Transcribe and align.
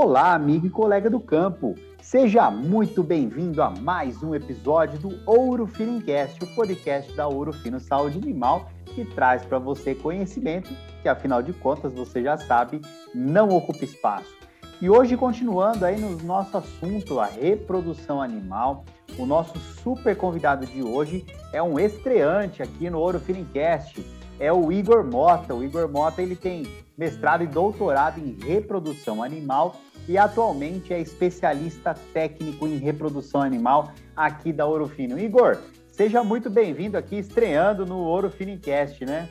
Olá, 0.00 0.32
amigo 0.32 0.64
e 0.64 0.70
colega 0.70 1.10
do 1.10 1.18
campo. 1.18 1.74
Seja 2.00 2.48
muito 2.52 3.02
bem-vindo 3.02 3.60
a 3.60 3.68
mais 3.68 4.22
um 4.22 4.32
episódio 4.32 4.96
do 4.96 5.18
Ouro 5.26 5.66
Finincast, 5.66 6.40
o 6.40 6.54
podcast 6.54 7.12
da 7.16 7.26
Ouro 7.26 7.52
Fino 7.52 7.80
Saúde 7.80 8.16
Animal, 8.16 8.70
que 8.84 9.04
traz 9.04 9.44
para 9.44 9.58
você 9.58 9.96
conhecimento 9.96 10.72
que, 11.02 11.08
afinal 11.08 11.42
de 11.42 11.52
contas, 11.52 11.92
você 11.92 12.22
já 12.22 12.38
sabe, 12.38 12.80
não 13.12 13.48
ocupa 13.48 13.84
espaço. 13.84 14.32
E 14.80 14.88
hoje, 14.88 15.16
continuando 15.16 15.84
aí 15.84 16.00
no 16.00 16.16
nosso 16.18 16.56
assunto, 16.56 17.18
a 17.18 17.26
reprodução 17.26 18.22
animal, 18.22 18.84
o 19.18 19.26
nosso 19.26 19.58
super 19.58 20.16
convidado 20.16 20.64
de 20.64 20.80
hoje 20.80 21.26
é 21.52 21.60
um 21.60 21.76
estreante 21.76 22.62
aqui 22.62 22.88
no 22.88 23.00
Ouro 23.00 23.18
Finincast, 23.18 24.00
é 24.38 24.52
o 24.52 24.70
Igor 24.70 25.04
Mota. 25.04 25.54
O 25.54 25.64
Igor 25.64 25.88
Mota 25.88 26.22
ele 26.22 26.36
tem 26.36 26.64
mestrado 26.96 27.42
e 27.42 27.46
doutorado 27.46 28.18
em 28.18 28.36
reprodução 28.44 29.22
animal 29.22 29.76
e 30.08 30.16
atualmente 30.16 30.94
é 30.94 30.98
especialista 30.98 31.94
técnico 32.14 32.66
em 32.66 32.78
reprodução 32.78 33.42
animal 33.42 33.92
aqui 34.16 34.52
da 34.52 34.64
Ouro 34.64 34.88
Fino. 34.88 35.18
Igor, 35.18 35.58
seja 35.92 36.24
muito 36.24 36.48
bem-vindo 36.48 36.96
aqui, 36.96 37.16
estreando 37.16 37.84
no 37.84 37.98
Ouro 37.98 38.30
Finicast, 38.30 39.04
né? 39.04 39.28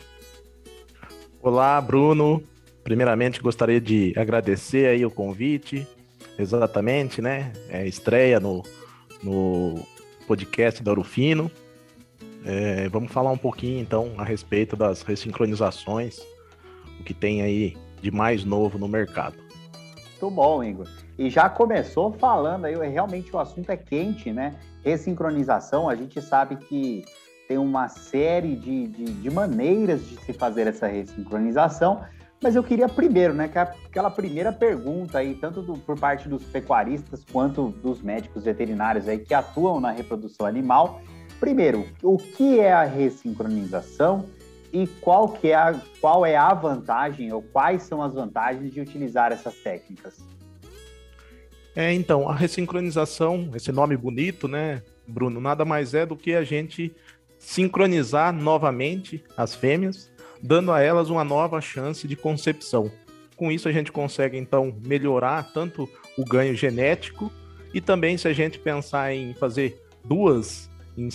Olá, 1.42 1.82
Bruno. 1.82 2.44
Primeiramente, 2.84 3.42
gostaria 3.42 3.82
de 3.82 4.14
agradecer 4.16 4.88
aí 4.88 5.04
o 5.04 5.10
convite. 5.10 5.88
Exatamente, 6.38 7.22
né? 7.24 7.52
É 7.70 7.88
estreia 7.88 8.40
no, 8.40 8.64
no 9.24 9.84
podcast 10.28 10.84
da 10.84 10.92
Ouro 10.92 11.04
Fino. 11.04 11.52
É, 12.46 12.88
vamos 12.90 13.12
falar 13.12 13.32
um 13.32 13.38
pouquinho 13.38 13.82
então 13.82 14.14
a 14.18 14.24
respeito 14.24 14.76
das 14.76 15.02
ressincronizações, 15.02 16.20
o 17.00 17.04
que 17.04 17.14
tem 17.14 17.42
aí 17.42 17.76
de 18.00 18.12
mais 18.12 18.46
novo 18.46 18.78
no 18.78 18.88
mercado. 18.88 19.47
Muito 20.20 20.34
bom, 20.34 20.64
Igor. 20.64 20.88
E 21.18 21.30
já 21.30 21.48
começou 21.48 22.12
falando 22.12 22.66
aí, 22.66 22.76
realmente 22.90 23.36
o 23.36 23.40
assunto 23.40 23.70
é 23.70 23.78
quente, 23.78 24.34
né? 24.34 24.56
Ressincronização, 24.84 25.88
a 25.88 25.96
gente 25.96 26.20
sabe 26.22 26.56
que 26.56 27.06
tem 27.48 27.58
uma 27.58 27.88
série 27.88 28.56
de, 28.56 28.88
de, 28.88 29.06
de 29.06 29.30
maneiras 29.30 30.08
de 30.08 30.18
se 30.22 30.34
fazer 30.34 30.66
essa 30.66 30.88
ressincronização, 30.88 32.02
mas 32.42 32.56
eu 32.56 32.64
queria 32.64 32.90
primeiro, 32.90 33.34
né, 33.34 33.48
que 33.48 33.58
aquela 33.58 34.10
primeira 34.10 34.52
pergunta 34.52 35.20
aí, 35.20 35.34
tanto 35.36 35.62
do, 35.62 35.74
por 35.74 35.98
parte 35.98 36.28
dos 36.28 36.44
pecuaristas 36.44 37.24
quanto 37.32 37.70
dos 37.70 38.02
médicos 38.02 38.44
veterinários 38.44 39.08
aí 39.08 39.20
que 39.20 39.34
atuam 39.34 39.80
na 39.80 39.92
reprodução 39.92 40.46
animal, 40.46 41.00
Primeiro, 41.40 41.86
o 42.02 42.18
que 42.18 42.60
é 42.60 42.74
a 42.74 42.84
ressincronização 42.84 44.26
e 44.84 44.88
qual, 45.02 45.30
que 45.30 45.48
é 45.48 45.56
a, 45.56 45.82
qual 46.00 46.26
é 46.26 46.36
a 46.36 46.54
vantagem 46.54 47.32
ou 47.34 47.42
quais 47.42 47.84
são 47.84 48.02
as 48.02 48.14
vantagens 48.14 48.72
de 48.72 48.80
utilizar 48.80 49.32
essas 49.32 49.56
técnicas? 49.56 50.20
É, 51.76 51.92
então, 51.94 52.30
a 52.30 52.36
ressincronização, 52.36 53.52
esse 53.56 53.72
nome 53.72 53.98
bonito, 53.98 54.48
né, 54.48 54.84
Bruno, 55.08 55.40
nada 55.40 55.66
mais 55.66 55.94
é 55.94 56.06
do 56.06 56.16
que 56.16 56.34
a 56.34 56.44
gente 56.44 56.96
sincronizar 57.40 58.34
novamente 58.34 59.24
as 59.36 59.56
fêmeas, 59.56 60.12
dando 60.42 60.72
a 60.72 60.82
elas 60.82 61.10
uma 61.10 61.24
nova 61.24 61.60
chance 61.60 62.08
de 62.08 62.16
concepção. 62.16 62.92
Com 63.36 63.52
isso, 63.52 63.68
a 63.68 63.72
gente 63.72 63.92
consegue, 63.92 64.38
então, 64.38 64.76
melhorar 64.84 65.52
tanto 65.54 65.90
o 66.18 66.24
ganho 66.24 66.56
genético 66.56 67.32
e 67.74 67.82
também, 67.82 68.18
se 68.18 68.28
a 68.28 68.34
gente 68.34 68.60
pensar 68.60 69.14
em 69.14 69.34
fazer 69.34 69.80
duas 70.04 70.70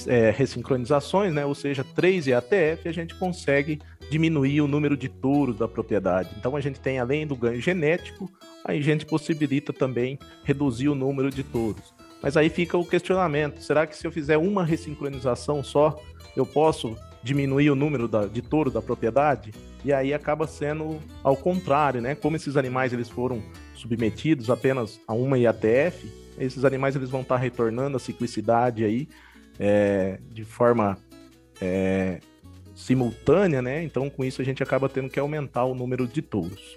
é, 0.07 0.31
ressincronizações, 0.31 1.33
né? 1.33 1.45
ou 1.45 1.55
seja, 1.55 1.85
3 1.85 2.29
EATF, 2.29 2.89
a 2.89 2.93
gente 2.93 3.15
consegue 3.17 3.81
diminuir 4.11 4.61
o 4.61 4.69
número 4.69 4.97
de 4.97 5.09
touros 5.09 5.59
da 5.59 5.67
propriedade. 5.67 6.31
Então 6.39 6.55
a 6.55 6.61
gente 6.61 6.79
tem, 6.79 6.99
além 6.99 7.27
do 7.27 7.35
ganho 7.35 7.61
genético, 7.61 8.31
a 8.65 8.75
gente 8.75 9.07
possibilita 9.07 9.73
também 9.73 10.19
reduzir 10.45 10.89
o 10.89 10.95
número 10.95 11.31
de 11.31 11.43
touros. 11.43 11.93
Mas 12.23 12.37
aí 12.37 12.49
fica 12.49 12.79
o 12.79 12.85
questionamento: 12.85 13.61
será 13.61 13.87
que 13.87 13.97
se 13.97 14.07
eu 14.07 14.13
fizer 14.13 14.39
uma 14.39 14.65
ressincronização 14.65 15.65
só, 15.65 16.01
eu 16.37 16.47
posso 16.47 16.97
diminuir 17.23 17.71
o 17.71 17.75
número 17.75 18.07
da, 18.07 18.27
de 18.27 18.41
touro 18.41 18.71
da 18.71 18.81
propriedade? 18.81 19.53
E 19.85 19.93
aí 19.93 20.15
acaba 20.15 20.47
sendo 20.47 21.01
ao 21.25 21.37
contrário, 21.37 22.01
né? 22.01 22.15
Como 22.15 22.37
esses 22.37 22.57
animais 22.57 22.93
eles 22.93 23.09
foram 23.09 23.43
submetidos 23.75 24.49
apenas 24.49 25.01
a 25.09 25.13
uma 25.13 25.37
IATF, 25.37 26.09
esses 26.39 26.65
animais 26.65 26.95
eles 26.95 27.11
vão 27.11 27.23
estar 27.23 27.37
retornando 27.37 27.97
a 27.97 28.01
ciclicidade 28.01 28.85
aí 28.85 29.09
é, 29.65 30.19
de 30.29 30.45
forma 30.45 30.99
é, 31.61 32.19
simultânea, 32.75 33.63
né? 33.63 33.81
Então, 33.85 34.11
com 34.11 34.25
isso, 34.25 34.43
a 34.43 34.45
gente 34.45 34.61
acaba 34.61 34.89
tendo 34.89 35.09
que 35.09 35.21
aumentar 35.21 35.65
o 35.65 35.73
número 35.73 36.09
de 36.09 36.21
touros. 36.21 36.77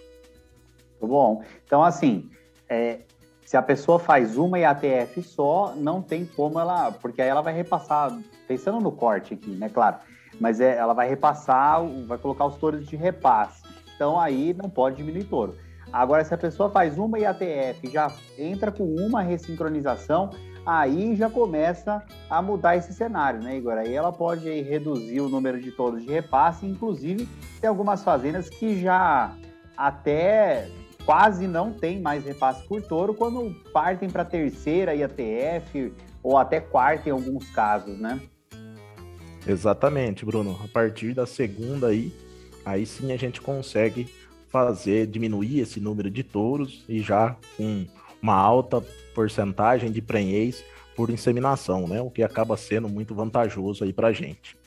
Muito 1.02 1.08
bom. 1.08 1.44
Então, 1.66 1.84
assim, 1.84 2.30
é, 2.70 3.00
se 3.44 3.58
a 3.58 3.62
pessoa 3.64 3.98
faz 3.98 4.38
uma 4.38 4.60
IATF 4.60 5.24
só, 5.24 5.74
não 5.76 6.00
tem 6.00 6.26
como 6.26 6.60
ela. 6.60 6.92
Porque 6.92 7.24
aí 7.24 7.28
ela 7.28 7.42
vai 7.42 7.56
repassar, 7.56 8.16
pensando 8.48 8.80
no 8.80 8.92
corte 8.92 9.34
aqui, 9.34 9.50
né? 9.50 9.68
Claro. 9.68 9.98
Mas 10.40 10.62
é, 10.62 10.78
ela 10.78 10.94
vai 10.94 11.10
repassar, 11.10 11.84
vai 12.06 12.20
colocar 12.20 12.46
os 12.46 12.56
touros 12.58 12.86
de 12.86 12.96
repasse. 12.96 13.64
Então 13.96 14.20
aí 14.20 14.54
não 14.54 14.70
pode 14.70 14.98
diminuir 14.98 15.24
touro. 15.24 15.56
Agora, 15.92 16.24
se 16.24 16.34
a 16.34 16.38
pessoa 16.38 16.70
faz 16.70 17.00
uma 17.00 17.18
IATF, 17.18 17.90
já 17.92 18.12
entra 18.38 18.72
com 18.72 18.84
uma 18.84 19.22
ressincronização, 19.22 20.30
aí 20.66 21.16
já 21.16 21.30
começa 21.30 22.04
a 22.30 22.42
mudar 22.42 22.76
esse 22.76 22.94
cenário, 22.94 23.42
né, 23.42 23.58
Igor? 23.58 23.74
Aí 23.74 23.94
ela 23.94 24.12
pode 24.12 24.50
aí, 24.50 24.62
reduzir 24.62 25.22
o 25.22 25.30
número 25.30 25.62
de 25.62 25.72
touros 25.72 26.04
de 26.04 26.12
repasse, 26.12 26.66
inclusive 26.66 27.28
tem 27.62 27.70
algumas 27.70 28.04
fazendas 28.04 28.50
que 28.50 28.82
já 28.82 29.34
até 29.78 30.70
quase 31.06 31.48
não 31.48 31.72
tem 31.72 32.02
mais 32.02 32.26
repasse 32.26 32.68
por 32.68 32.82
touro 32.82 33.14
quando 33.14 33.54
partem 33.72 34.10
para 34.10 34.26
terceira 34.26 34.96
IATF 34.96 35.94
ou 36.24 36.38
até 36.38 36.60
quarta 36.60 37.10
em 37.10 37.12
alguns 37.12 37.48
casos, 37.52 38.00
né? 38.00 38.20
Exatamente, 39.48 40.26
Bruno. 40.26 40.60
A 40.64 40.68
partir 40.68 41.14
da 41.14 41.28
segunda 41.28 41.88
aí, 41.88 42.12
aí 42.66 42.86
sim 42.86 43.12
a 43.12 43.18
gente 43.18 43.40
consegue 43.40 44.10
fazer 44.48 45.06
diminuir 45.06 45.60
esse 45.60 45.80
número 45.80 46.10
de 46.10 46.24
touros 46.24 46.84
e 46.90 47.00
já 47.00 47.36
com 47.56 47.86
uma 48.22 48.36
alta 48.36 48.84
porcentagem 49.14 49.92
de 49.92 50.02
prenhez 50.02 50.64
por 50.96 51.10
inseminação, 51.10 51.88
né? 51.88 52.02
O 52.02 52.10
que 52.10 52.24
acaba 52.24 52.56
sendo 52.56 52.88
muito 52.88 53.14
vantajoso 53.14 53.84
aí 53.84 53.92
para 53.92 54.08
a 54.08 54.14
gente. 54.14 54.58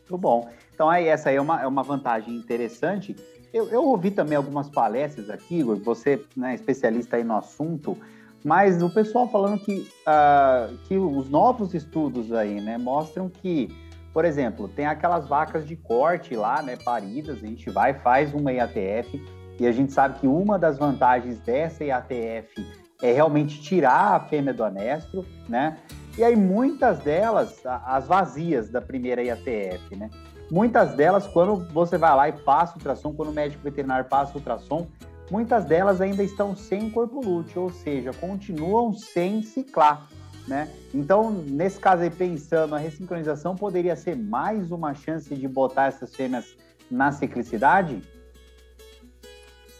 Muito 0.00 0.18
bom. 0.18 0.48
Então 0.74 0.88
aí 0.88 1.08
essa 1.08 1.30
aí 1.30 1.36
é 1.36 1.40
uma, 1.40 1.62
é 1.62 1.66
uma 1.66 1.82
vantagem 1.82 2.34
interessante. 2.34 3.16
Eu, 3.52 3.68
eu 3.68 3.84
ouvi 3.84 4.10
também 4.10 4.36
algumas 4.36 4.68
palestras 4.70 5.28
aqui, 5.28 5.60
Igor, 5.60 5.76
você 5.76 6.24
né, 6.36 6.54
especialista 6.54 7.16
aí 7.16 7.24
no 7.24 7.36
assunto, 7.36 7.98
mas 8.44 8.82
o 8.82 8.88
pessoal 8.88 9.28
falando 9.28 9.58
que, 9.58 9.86
uh, 10.06 10.76
que 10.88 10.96
os 10.96 11.28
novos 11.28 11.74
estudos 11.74 12.32
aí, 12.32 12.60
né, 12.60 12.78
mostram 12.78 13.28
que, 13.28 13.68
por 14.12 14.24
exemplo, 14.24 14.68
tem 14.68 14.86
aquelas 14.86 15.28
vacas 15.28 15.66
de 15.66 15.76
corte 15.76 16.34
lá, 16.34 16.62
né, 16.62 16.76
paridas, 16.76 17.42
a 17.42 17.46
gente 17.46 17.68
vai, 17.68 17.92
faz 17.92 18.32
uma 18.32 18.52
IATF, 18.52 19.22
e 19.60 19.66
a 19.66 19.70
gente 19.70 19.92
sabe 19.92 20.18
que 20.18 20.26
uma 20.26 20.58
das 20.58 20.78
vantagens 20.78 21.38
dessa 21.40 21.84
IATF 21.84 22.81
é 23.02 23.12
realmente 23.12 23.60
tirar 23.60 24.14
a 24.14 24.20
fêmea 24.20 24.54
do 24.54 24.64
anestro, 24.64 25.26
né? 25.48 25.76
E 26.16 26.22
aí 26.22 26.36
muitas 26.36 27.00
delas, 27.00 27.60
as 27.64 28.06
vazias 28.06 28.70
da 28.70 28.80
primeira 28.80 29.22
IATF, 29.22 29.96
né? 29.96 30.08
Muitas 30.50 30.94
delas, 30.94 31.26
quando 31.26 31.66
você 31.72 31.98
vai 31.98 32.14
lá 32.14 32.28
e 32.28 32.32
passa 32.32 32.74
o 32.74 32.76
ultrassom, 32.76 33.12
quando 33.14 33.30
o 33.30 33.32
médico 33.32 33.62
veterinário 33.64 34.04
passa 34.04 34.32
o 34.32 34.36
ultrassom, 34.36 34.86
muitas 35.30 35.64
delas 35.64 36.00
ainda 36.00 36.22
estão 36.22 36.54
sem 36.54 36.90
corpo 36.90 37.20
lúteo, 37.24 37.62
ou 37.62 37.70
seja, 37.70 38.12
continuam 38.12 38.92
sem 38.92 39.42
ciclar, 39.42 40.06
né? 40.46 40.68
Então, 40.94 41.30
nesse 41.30 41.80
caso 41.80 42.02
aí, 42.02 42.10
pensando, 42.10 42.74
a 42.74 42.78
ressincronização 42.78 43.56
poderia 43.56 43.96
ser 43.96 44.14
mais 44.14 44.70
uma 44.70 44.94
chance 44.94 45.34
de 45.34 45.48
botar 45.48 45.86
essas 45.86 46.14
fêmeas 46.14 46.54
na 46.90 47.10
ciclicidade? 47.10 48.02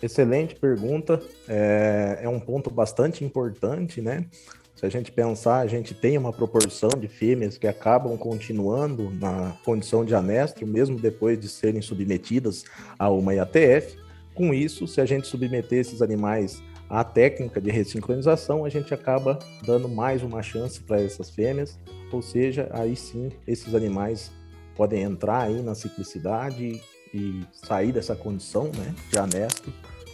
Excelente 0.03 0.57
pergunta. 0.57 1.23
É, 1.49 2.21
é, 2.23 2.29
um 2.29 2.41
ponto 2.41 2.69
bastante 2.69 3.25
importante, 3.25 4.03
né? 4.03 4.27
Se 4.75 4.85
a 4.85 4.89
gente 4.89 5.13
pensar, 5.13 5.59
a 5.59 5.67
gente 5.69 5.95
tem 5.95 6.19
uma 6.19 6.33
proporção 6.33 6.91
de 6.99 7.07
fêmeas 7.07 7.57
que 7.57 7.69
acabam 7.69 8.17
continuando 8.19 9.11
na 9.11 9.57
condição 9.65 10.05
de 10.05 10.13
anestro, 10.13 10.67
mesmo 10.67 10.99
depois 10.99 11.39
de 11.39 11.49
serem 11.49 11.81
submetidas 11.81 12.65
a 12.99 13.09
uma 13.09 13.33
IATF. 13.33 13.97
Com 14.35 14.53
isso, 14.53 14.89
se 14.89 15.01
a 15.01 15.07
gente 15.07 15.29
submeter 15.29 15.79
esses 15.79 16.03
animais 16.03 16.61
à 16.91 17.05
técnica 17.05 17.61
de 17.61 17.71
ressincronização, 17.71 18.65
a 18.65 18.69
gente 18.69 18.93
acaba 18.93 19.39
dando 19.65 19.89
mais 19.89 20.23
uma 20.23 20.43
chance 20.43 20.81
para 20.81 21.01
essas 21.01 21.31
fêmeas, 21.31 21.79
ou 22.11 22.21
seja, 22.21 22.69
aí 22.73 22.97
sim 22.97 23.31
esses 23.47 23.75
animais 23.75 24.33
podem 24.75 25.03
entrar 25.03 25.43
aí 25.43 25.63
na 25.63 25.75
ciclicidade 25.75 26.83
e 27.15 27.41
sair 27.53 27.93
dessa 27.93 28.17
condição 28.17 28.65
né, 28.65 28.95
de 29.11 29.19
anestro 29.19 29.73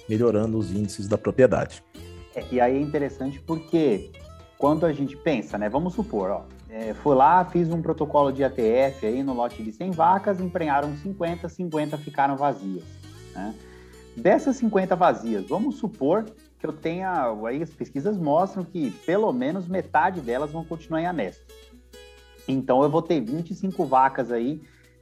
melhorando 0.09 0.59
os 0.59 0.73
índices 0.73 1.07
da 1.07 1.19
propriedade. 1.19 1.83
É, 2.35 2.45
e 2.51 2.61
aí 2.61 2.77
é 2.77 2.81
interessante 2.81 3.41
porque 3.41 4.11
quando 4.57 4.85
a 4.85 4.93
gente 4.93 5.17
pensa, 5.17 5.57
né? 5.57 5.69
Vamos 5.69 5.95
supor, 5.95 6.31
ó, 6.31 6.45
é, 6.69 6.93
fui 6.95 7.15
lá, 7.15 7.45
fiz 7.45 7.71
um 7.71 7.81
protocolo 7.81 8.33
de 8.33 8.45
ATF 8.45 9.07
aí 9.07 9.23
no 9.23 9.33
lote 9.33 9.63
de 9.63 9.73
100 9.73 9.93
vacas, 9.93 10.41
emprenharam 10.41 10.95
50, 10.97 11.49
50 11.49 11.99
ficaram 11.99 12.37
vazias. 12.37 12.85
Né? 13.35 13.55
Dessas 14.17 14.57
50 14.57 14.97
vazias, 14.97 15.47
vamos 15.49 15.77
supor 15.77 16.25
que 16.59 16.67
eu 16.67 16.73
tenha. 16.73 17.33
Aí 17.47 17.63
as 17.63 17.71
pesquisas 17.71 18.17
mostram 18.17 18.65
que 18.65 18.91
pelo 19.07 19.33
menos 19.33 19.69
metade 19.69 20.21
delas 20.21 20.51
vão 20.51 20.65
continuar 20.65 21.01
em 21.01 21.07
anesto. 21.07 21.47
Então 22.47 22.83
eu 22.83 22.91
vou 22.91 23.03
ter 23.03 23.21
25 23.21 23.85
vacas 23.85 24.33
aí 24.33 24.61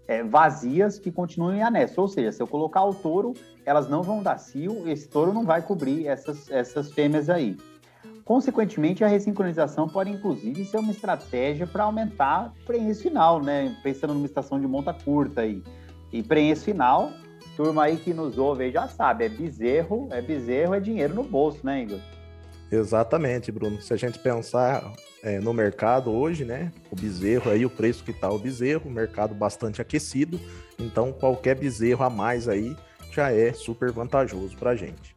é, 0.08 0.22
vazias 0.22 0.98
que 0.98 1.10
continuam 1.10 1.54
em 1.54 1.62
anesto. 1.62 2.00
Ou 2.00 2.08
seja, 2.08 2.32
se 2.32 2.42
eu 2.42 2.46
colocar 2.46 2.84
o 2.84 2.94
touro, 2.94 3.34
elas 3.64 3.88
não 3.88 4.02
vão 4.02 4.22
dar 4.22 4.38
cio, 4.38 4.88
esse 4.88 5.08
touro 5.08 5.32
não 5.32 5.44
vai 5.44 5.62
cobrir 5.62 6.06
essas, 6.06 6.50
essas 6.50 6.92
fêmeas 6.92 7.28
aí. 7.28 7.56
Consequentemente, 8.24 9.04
a 9.04 9.06
ressincronização 9.06 9.88
pode, 9.88 10.10
inclusive, 10.10 10.64
ser 10.64 10.78
uma 10.78 10.90
estratégia 10.90 11.66
para 11.66 11.84
aumentar 11.84 12.52
o 12.60 12.66
prenhez 12.66 13.00
final, 13.00 13.40
né? 13.40 13.76
Pensando 13.82 14.14
numa 14.14 14.26
estação 14.26 14.60
de 14.60 14.66
monta 14.66 14.92
curta 14.92 15.42
aí. 15.42 15.62
E 16.12 16.22
prenhez 16.22 16.64
final, 16.64 17.12
turma 17.56 17.84
aí 17.84 17.96
que 17.96 18.12
nos 18.12 18.36
ouve 18.36 18.70
já 18.70 18.88
sabe, 18.88 19.24
é 19.24 19.28
bezerro, 19.28 20.08
é 20.10 20.20
bezerro, 20.20 20.74
é 20.74 20.80
dinheiro 20.80 21.14
no 21.14 21.22
bolso, 21.22 21.64
né, 21.64 21.82
Igor? 21.82 22.00
Exatamente, 22.70 23.52
Bruno. 23.52 23.80
Se 23.80 23.94
a 23.94 23.96
gente 23.96 24.18
pensar 24.18 24.92
é, 25.26 25.40
no 25.40 25.52
mercado 25.52 26.12
hoje, 26.12 26.44
né? 26.44 26.70
O 26.88 26.94
bezerro 26.94 27.50
aí, 27.50 27.66
o 27.66 27.70
preço 27.70 28.04
que 28.04 28.12
está 28.12 28.30
o 28.30 28.38
bezerro, 28.38 28.88
mercado 28.88 29.34
bastante 29.34 29.82
aquecido. 29.82 30.38
Então, 30.78 31.12
qualquer 31.12 31.56
bezerro 31.56 32.04
a 32.04 32.08
mais 32.08 32.48
aí 32.48 32.76
já 33.10 33.32
é 33.32 33.52
super 33.52 33.90
vantajoso 33.90 34.56
para 34.56 34.76
gente. 34.76 35.16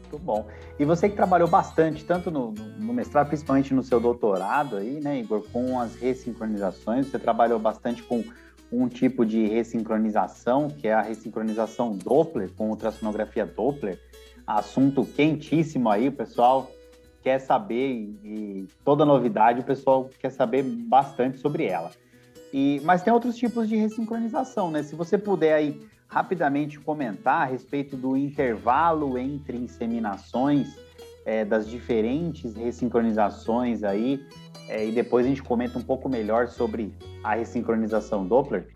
Muito 0.00 0.18
bom. 0.18 0.46
E 0.78 0.86
você 0.86 1.06
que 1.06 1.14
trabalhou 1.14 1.46
bastante, 1.46 2.02
tanto 2.02 2.30
no, 2.30 2.52
no, 2.78 2.94
mestrado, 2.94 3.28
principalmente 3.28 3.74
no 3.74 3.82
seu 3.82 4.00
doutorado 4.00 4.76
aí, 4.76 5.00
né, 5.02 5.20
Igor, 5.20 5.44
com 5.52 5.78
as 5.78 5.96
ressincronizações, 5.96 7.08
você 7.08 7.18
trabalhou 7.18 7.58
bastante 7.58 8.02
com 8.02 8.24
um 8.72 8.88
tipo 8.88 9.26
de 9.26 9.46
ressincronização, 9.48 10.68
que 10.68 10.88
é 10.88 10.94
a 10.94 11.02
ressincronização 11.02 11.92
Doppler, 11.92 12.50
com 12.56 12.70
ultrassonografia 12.70 13.44
Doppler. 13.44 14.00
Assunto 14.46 15.04
quentíssimo 15.04 15.90
aí, 15.90 16.10
pessoal 16.10 16.70
quer 17.22 17.38
saber, 17.38 18.16
e, 18.24 18.66
toda 18.84 19.04
novidade 19.04 19.60
o 19.60 19.64
pessoal 19.64 20.10
quer 20.18 20.30
saber 20.30 20.62
bastante 20.62 21.38
sobre 21.38 21.66
ela. 21.66 21.90
E, 22.52 22.80
mas 22.84 23.02
tem 23.02 23.12
outros 23.12 23.36
tipos 23.36 23.68
de 23.68 23.76
ressincronização, 23.76 24.70
né? 24.70 24.82
Se 24.82 24.94
você 24.94 25.16
puder 25.16 25.54
aí 25.54 25.80
rapidamente 26.06 26.78
comentar 26.78 27.42
a 27.42 27.44
respeito 27.46 27.96
do 27.96 28.16
intervalo 28.16 29.16
entre 29.16 29.56
inseminações, 29.56 30.76
é, 31.24 31.44
das 31.44 31.68
diferentes 31.68 32.54
ressincronizações 32.54 33.82
aí, 33.82 34.20
é, 34.68 34.86
e 34.86 34.92
depois 34.92 35.24
a 35.24 35.28
gente 35.28 35.42
comenta 35.42 35.78
um 35.78 35.82
pouco 35.82 36.08
melhor 36.08 36.48
sobre 36.48 36.92
a 37.22 37.34
ressincronização 37.34 38.26
Doppler? 38.26 38.66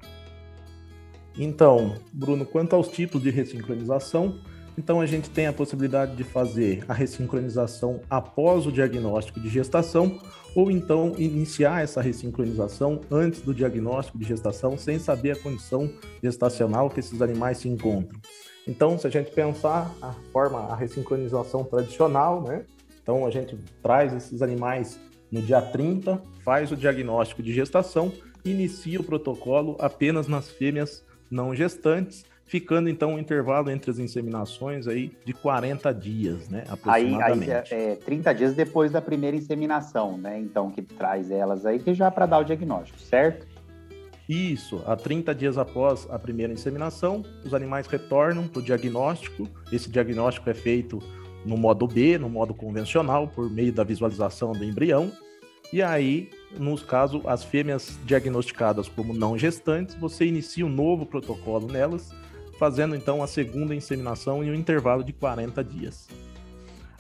Então, 1.39 1.95
Bruno, 2.13 2.47
quanto 2.47 2.75
aos 2.75 2.89
tipos 2.89 3.21
de 3.23 3.31
ressincronização, 3.31 4.39
então 4.79 5.01
a 5.01 5.07
gente 5.07 5.31
tem 5.31 5.47
a 5.47 5.53
possibilidade 5.53 6.17
de 6.17 6.25
fazer 6.25 6.85
a 6.89 6.95
ressincronização 6.95 8.01
após 8.09 8.67
o 8.67 8.73
diagnóstico 8.73 9.41
de 9.41 9.49
gestação 9.49 10.19
ou 10.55 10.71
então 10.71 11.15
iniciar 11.19 11.83
essa 11.83 12.01
ressincronização 12.01 13.01
antes 13.11 13.41
do 13.43 13.55
diagnóstico 13.55 14.19
de 14.19 14.25
gestação 14.25 14.77
sem 14.77 14.99
saber 14.99 15.33
a 15.33 15.37
condição 15.37 15.91
gestacional 16.23 16.89
que 16.89 17.01
esses 17.01 17.21
animais 17.21 17.59
se 17.59 17.69
encontram. 17.69 18.19
Então, 18.67 18.99
se 18.99 19.07
a 19.07 19.11
gente 19.11 19.31
pensar 19.31 19.95
a 20.03 20.13
forma, 20.33 20.59
a 20.61 20.75
ressincronização 20.75 21.63
tradicional, 21.63 22.43
né? 22.43 22.65
Então 23.01 23.25
a 23.25 23.31
gente 23.31 23.57
traz 23.83 24.13
esses 24.13 24.43
animais 24.43 24.99
no 25.31 25.41
dia 25.41 25.63
30, 25.63 26.21
faz 26.43 26.73
o 26.73 26.77
diagnóstico 26.77 27.43
de 27.43 27.53
gestação, 27.53 28.13
inicia 28.45 29.01
o 29.01 29.05
protocolo 29.05 29.77
apenas 29.79 30.27
nas 30.27 30.51
fêmeas 30.51 31.05
não 31.31 31.55
gestantes 31.55 32.25
ficando 32.47 32.89
então 32.89 33.15
um 33.15 33.19
intervalo 33.19 33.71
entre 33.71 33.91
as 33.91 33.99
inseminações 33.99 34.87
aí 34.87 35.13
de 35.25 35.33
40 35.33 35.93
dias, 35.93 36.49
né, 36.49 36.65
aproximadamente. 36.69 37.51
Aí, 37.51 37.81
aí 37.81 37.89
é, 37.89 37.93
é 37.93 37.97
30 37.97 38.35
dias 38.35 38.55
depois 38.55 38.93
da 38.93 39.03
primeira 39.03 39.37
inseminação, 39.37 40.17
né, 40.17 40.39
então 40.39 40.71
que 40.71 40.81
traz 40.81 41.31
elas 41.31 41.67
aí 41.67 41.79
que 41.79 41.93
já 41.93 42.11
para 42.11 42.27
dar 42.27 42.39
o 42.39 42.45
diagnóstico, 42.45 42.99
certo? 43.01 43.47
Isso, 44.29 44.83
a 44.87 44.97
30 44.97 45.35
dias 45.35 45.57
após 45.57 46.07
a 46.11 46.19
primeira 46.19 46.53
inseminação, 46.53 47.23
os 47.45 47.55
animais 47.55 47.87
retornam 47.87 48.49
para 48.49 48.59
o 48.59 48.63
diagnóstico. 48.63 49.49
Esse 49.71 49.89
diagnóstico 49.89 50.51
é 50.51 50.55
feito 50.55 50.99
no 51.45 51.57
modo 51.57 51.87
B, 51.87 52.19
no 52.19 52.29
modo 52.29 52.53
convencional, 52.53 53.29
por 53.29 53.49
meio 53.49 53.73
da 53.73 53.85
visualização 53.85 54.51
do 54.51 54.65
embrião. 54.65 55.13
E 55.73 55.81
aí, 55.81 56.29
nos 56.59 56.83
casos, 56.83 57.25
as 57.25 57.45
fêmeas 57.45 57.99
diagnosticadas 58.05 58.89
como 58.89 59.15
não 59.15 59.39
gestantes, 59.39 59.95
você 59.95 60.27
inicia 60.27 60.67
um 60.67 60.69
novo 60.69 61.07
protocolo 61.07 61.69
nelas, 61.69 62.13
fazendo 62.59 62.95
então 62.95 63.23
a 63.23 63.27
segunda 63.27 63.75
inseminação 63.75 64.43
em 64.43 64.51
um 64.51 64.55
intervalo 64.55 65.05
de 65.05 65.13
40 65.13 65.63
dias. 65.63 66.09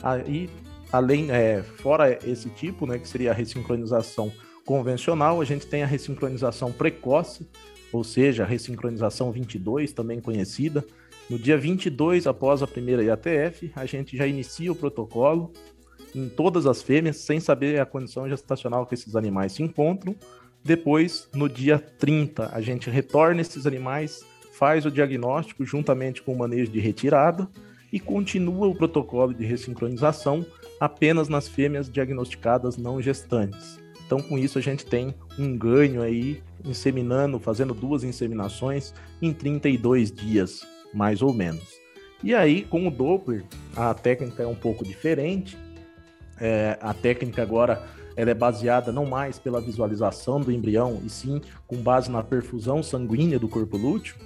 Aí, 0.02 0.50
além, 0.92 1.30
é, 1.30 1.62
fora 1.62 2.18
esse 2.26 2.48
tipo, 2.50 2.86
né, 2.86 2.98
que 2.98 3.08
seria 3.08 3.30
a 3.30 3.34
ressincronização 3.34 4.32
convencional, 4.64 5.40
a 5.40 5.44
gente 5.44 5.66
tem 5.66 5.82
a 5.82 5.86
ressincronização 5.86 6.72
precoce, 6.72 7.48
ou 7.92 8.04
seja, 8.04 8.42
a 8.42 8.46
ressincronização 8.46 9.32
22, 9.32 9.92
também 9.92 10.20
conhecida. 10.20 10.84
No 11.30 11.38
dia 11.38 11.56
22, 11.56 12.26
após 12.26 12.62
a 12.62 12.66
primeira 12.66 13.02
IATF, 13.02 13.72
a 13.74 13.86
gente 13.86 14.16
já 14.16 14.26
inicia 14.26 14.70
o 14.70 14.76
protocolo 14.76 15.52
em 16.14 16.28
todas 16.28 16.66
as 16.66 16.82
fêmeas, 16.82 17.16
sem 17.18 17.40
saber 17.40 17.80
a 17.80 17.86
condição 17.86 18.28
gestacional 18.28 18.86
que 18.86 18.94
esses 18.94 19.16
animais 19.16 19.52
se 19.52 19.62
encontram. 19.62 20.14
Depois, 20.62 21.28
no 21.34 21.48
dia 21.48 21.78
30, 21.78 22.50
a 22.52 22.60
gente 22.60 22.90
retorna 22.90 23.40
esses 23.40 23.66
animais 23.66 24.24
faz 24.58 24.86
o 24.86 24.90
diagnóstico 24.90 25.64
juntamente 25.64 26.22
com 26.22 26.32
o 26.32 26.38
manejo 26.38 26.70
de 26.70 26.80
retirada 26.80 27.48
e 27.92 28.00
continua 28.00 28.66
o 28.66 28.74
protocolo 28.74 29.34
de 29.34 29.44
ressincronização 29.44 30.44
apenas 30.80 31.28
nas 31.28 31.46
fêmeas 31.46 31.90
diagnosticadas 31.90 32.76
não 32.76 33.00
gestantes. 33.00 33.78
Então, 34.06 34.20
com 34.20 34.38
isso, 34.38 34.58
a 34.58 34.62
gente 34.62 34.86
tem 34.86 35.14
um 35.38 35.56
ganho 35.56 36.00
aí, 36.00 36.42
inseminando, 36.64 37.38
fazendo 37.38 37.74
duas 37.74 38.04
inseminações 38.04 38.94
em 39.20 39.32
32 39.32 40.12
dias, 40.12 40.66
mais 40.94 41.22
ou 41.22 41.34
menos. 41.34 41.74
E 42.22 42.34
aí, 42.34 42.62
com 42.62 42.86
o 42.86 42.90
Doppler, 42.90 43.44
a 43.74 43.92
técnica 43.92 44.42
é 44.42 44.46
um 44.46 44.54
pouco 44.54 44.84
diferente. 44.84 45.56
É, 46.40 46.78
a 46.80 46.94
técnica 46.94 47.42
agora 47.42 47.84
ela 48.16 48.30
é 48.30 48.34
baseada 48.34 48.90
não 48.90 49.04
mais 49.04 49.38
pela 49.38 49.60
visualização 49.60 50.40
do 50.40 50.50
embrião, 50.50 51.02
e 51.04 51.10
sim 51.10 51.40
com 51.66 51.76
base 51.76 52.10
na 52.10 52.22
perfusão 52.22 52.82
sanguínea 52.82 53.38
do 53.38 53.48
corpo 53.48 53.76
lúteo. 53.76 54.16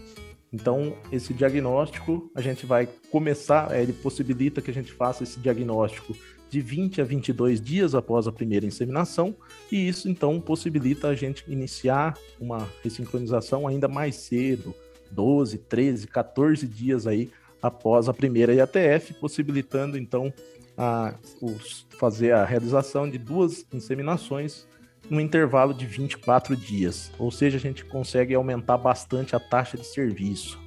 Então, 0.52 0.97
esse 1.12 1.32
diagnóstico, 1.32 2.31
a 2.34 2.41
gente 2.41 2.67
vai 2.67 2.89
começar, 3.10 3.72
é, 3.72 3.82
ele 3.82 3.93
possibilita 3.93 4.60
que 4.60 4.70
a 4.70 4.74
gente 4.74 4.93
faça 4.93 5.22
esse 5.22 5.39
diagnóstico 5.39 6.17
de 6.48 6.60
20 6.60 7.01
a 7.01 7.05
22 7.05 7.60
dias 7.60 7.94
após 7.94 8.27
a 8.27 8.32
primeira 8.32 8.67
inseminação, 8.67 9.36
e 9.70 9.89
isso 9.89 10.08
então 10.08 10.41
possibilita 10.41 11.08
a 11.08 11.15
gente 11.15 11.44
iniciar 11.46 12.19
uma 12.41 12.69
ressincronização 12.82 13.69
ainda 13.69 13.86
mais 13.86 14.17
cedo, 14.17 14.74
12, 15.13 15.58
13, 15.58 16.08
14 16.08 16.67
dias 16.67 17.06
aí 17.06 17.31
após 17.63 18.08
a 18.08 18.15
primeira 18.15 18.53
IATF, 18.53 19.15
possibilitando 19.15 19.96
então 19.96 20.32
a, 20.77 21.15
os, 21.41 21.86
fazer 21.91 22.32
a 22.32 22.44
realização 22.44 23.08
de 23.08 23.19
duas 23.19 23.65
inseminações 23.72 24.67
no 25.10 25.20
intervalo 25.20 25.74
de 25.74 25.84
24 25.84 26.56
dias. 26.56 27.12
Ou 27.19 27.31
seja, 27.31 27.56
a 27.58 27.60
gente 27.60 27.84
consegue 27.84 28.34
aumentar 28.34 28.79
bastante 28.79 29.34
a 29.34 29.40
taxa 29.40 29.76
de 29.76 29.84
serviço. 29.84 30.58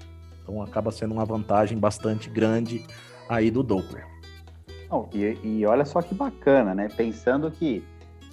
Então 0.43 0.61
acaba 0.61 0.91
sendo 0.91 1.13
uma 1.13 1.23
vantagem 1.23 1.77
bastante 1.77 2.29
grande 2.29 2.85
aí 3.29 3.49
do 3.49 3.63
Doppler. 3.63 4.05
Oh, 4.91 5.05
e, 5.13 5.39
e, 5.43 5.65
olha 5.65 5.85
só 5.85 6.01
que 6.01 6.13
bacana, 6.13 6.75
né? 6.75 6.89
Pensando 6.95 7.49
que 7.49 7.83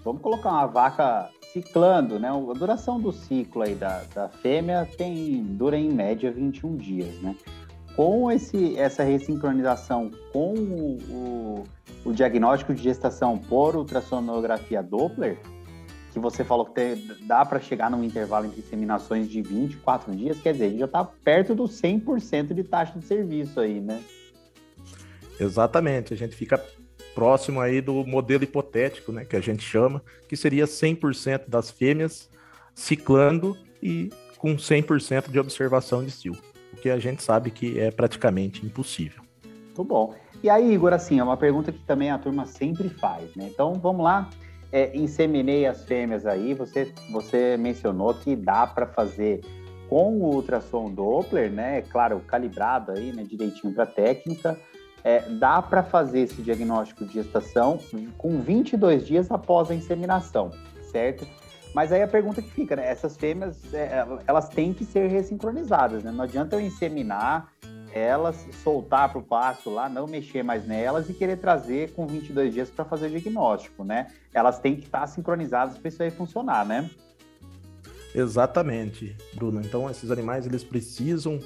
vamos 0.04 0.20
colocar 0.20 0.50
uma 0.50 0.66
vaca 0.66 1.30
ciclando, 1.52 2.18
né? 2.18 2.28
A 2.28 2.52
duração 2.52 3.00
do 3.00 3.12
ciclo 3.12 3.62
aí 3.62 3.74
da, 3.74 4.02
da 4.14 4.28
fêmea 4.28 4.86
tem 4.98 5.42
dura 5.42 5.78
em 5.78 5.90
média 5.90 6.30
21 6.30 6.76
dias, 6.76 7.14
né? 7.22 7.34
Com 7.96 8.30
esse, 8.30 8.76
essa 8.76 9.02
ressincronização 9.02 10.10
com 10.32 10.54
o, 10.54 10.98
o, 11.08 11.64
o 12.04 12.12
diagnóstico 12.12 12.74
de 12.74 12.82
gestação 12.82 13.38
por 13.38 13.76
ultrassonografia 13.76 14.82
Doppler, 14.82 15.38
que 16.12 16.18
você 16.18 16.44
falou 16.44 16.66
que 16.66 16.96
dá 17.22 17.44
para 17.44 17.60
chegar 17.60 17.90
num 17.90 18.02
intervalo 18.02 18.46
entre 18.46 18.60
inseminações 18.60 19.28
de 19.28 19.42
24 19.42 20.14
dias, 20.14 20.38
quer 20.40 20.52
dizer, 20.52 20.64
a 20.64 20.68
gente 20.68 20.78
já 20.80 20.86
está 20.86 21.04
perto 21.04 21.54
do 21.54 21.64
100% 21.64 22.52
de 22.52 22.64
taxa 22.64 22.98
de 22.98 23.04
serviço 23.04 23.60
aí, 23.60 23.80
né? 23.80 24.02
Exatamente, 25.38 26.12
a 26.12 26.16
gente 26.16 26.34
fica 26.34 26.62
próximo 27.14 27.60
aí 27.60 27.80
do 27.80 28.04
modelo 28.04 28.44
hipotético, 28.44 29.12
né, 29.12 29.24
que 29.24 29.36
a 29.36 29.40
gente 29.40 29.62
chama, 29.62 30.02
que 30.28 30.36
seria 30.36 30.64
100% 30.64 31.48
das 31.48 31.70
fêmeas 31.70 32.28
ciclando 32.74 33.56
e 33.82 34.10
com 34.38 34.56
100% 34.56 35.30
de 35.30 35.38
observação 35.38 36.04
de 36.04 36.10
cio, 36.10 36.36
o 36.72 36.76
que 36.76 36.90
a 36.90 36.98
gente 36.98 37.22
sabe 37.22 37.50
que 37.50 37.78
é 37.78 37.90
praticamente 37.90 38.64
impossível. 38.64 39.22
Muito 39.66 39.84
bom. 39.84 40.14
E 40.42 40.48
aí, 40.48 40.72
Igor, 40.72 40.92
assim, 40.92 41.18
é 41.18 41.22
uma 41.22 41.36
pergunta 41.36 41.70
que 41.70 41.78
também 41.80 42.10
a 42.10 42.18
turma 42.18 42.46
sempre 42.46 42.88
faz, 42.88 43.34
né? 43.34 43.48
Então, 43.52 43.74
vamos 43.74 44.02
lá 44.02 44.30
é, 44.72 44.96
inseminei 44.96 45.66
as 45.66 45.84
fêmeas 45.84 46.26
aí, 46.26 46.54
você, 46.54 46.92
você 47.10 47.56
mencionou 47.56 48.14
que 48.14 48.36
dá 48.36 48.66
para 48.66 48.86
fazer 48.86 49.40
com 49.88 50.18
o 50.20 50.34
ultrassom 50.34 50.90
Doppler, 50.90 51.50
né? 51.50 51.82
Claro, 51.82 52.20
calibrado 52.20 52.92
aí, 52.92 53.12
né? 53.12 53.24
Direitinho 53.24 53.74
para 53.74 53.86
técnica. 53.86 54.56
é, 55.02 55.20
dá 55.30 55.60
para 55.62 55.82
fazer 55.82 56.20
esse 56.20 56.42
diagnóstico 56.42 57.04
de 57.04 57.14
gestação 57.14 57.78
com 58.18 58.38
22 58.38 59.06
dias 59.06 59.30
após 59.30 59.70
a 59.70 59.74
inseminação, 59.74 60.50
certo? 60.90 61.26
Mas 61.74 61.90
aí 61.92 62.02
a 62.02 62.08
pergunta 62.08 62.42
que 62.42 62.50
fica, 62.50 62.76
né? 62.76 62.86
Essas 62.86 63.16
fêmeas, 63.16 63.72
é, 63.72 64.04
elas 64.26 64.48
têm 64.48 64.72
que 64.72 64.84
ser 64.84 65.08
ressincronizadas, 65.08 66.04
né? 66.04 66.10
Não 66.10 66.24
adianta 66.24 66.56
eu 66.56 66.60
inseminar 66.60 67.50
elas, 67.92 68.46
soltar 68.62 69.08
para 69.08 69.18
o 69.18 69.22
pasto 69.22 69.70
lá, 69.70 69.88
não 69.88 70.06
mexer 70.06 70.42
mais 70.42 70.66
nelas 70.66 71.08
e 71.08 71.14
querer 71.14 71.36
trazer 71.36 71.92
com 71.92 72.06
22 72.06 72.54
dias 72.54 72.70
para 72.70 72.84
fazer 72.84 73.06
o 73.06 73.10
diagnóstico, 73.10 73.84
né? 73.84 74.08
Elas 74.32 74.58
têm 74.58 74.76
que 74.76 74.84
estar 74.84 75.06
sincronizadas 75.06 75.78
para 75.78 75.88
isso 75.88 76.02
aí 76.02 76.10
funcionar, 76.10 76.64
né? 76.64 76.88
Exatamente, 78.14 79.16
Bruno. 79.34 79.60
Então, 79.60 79.88
esses 79.88 80.10
animais, 80.10 80.46
eles 80.46 80.64
precisam 80.64 81.38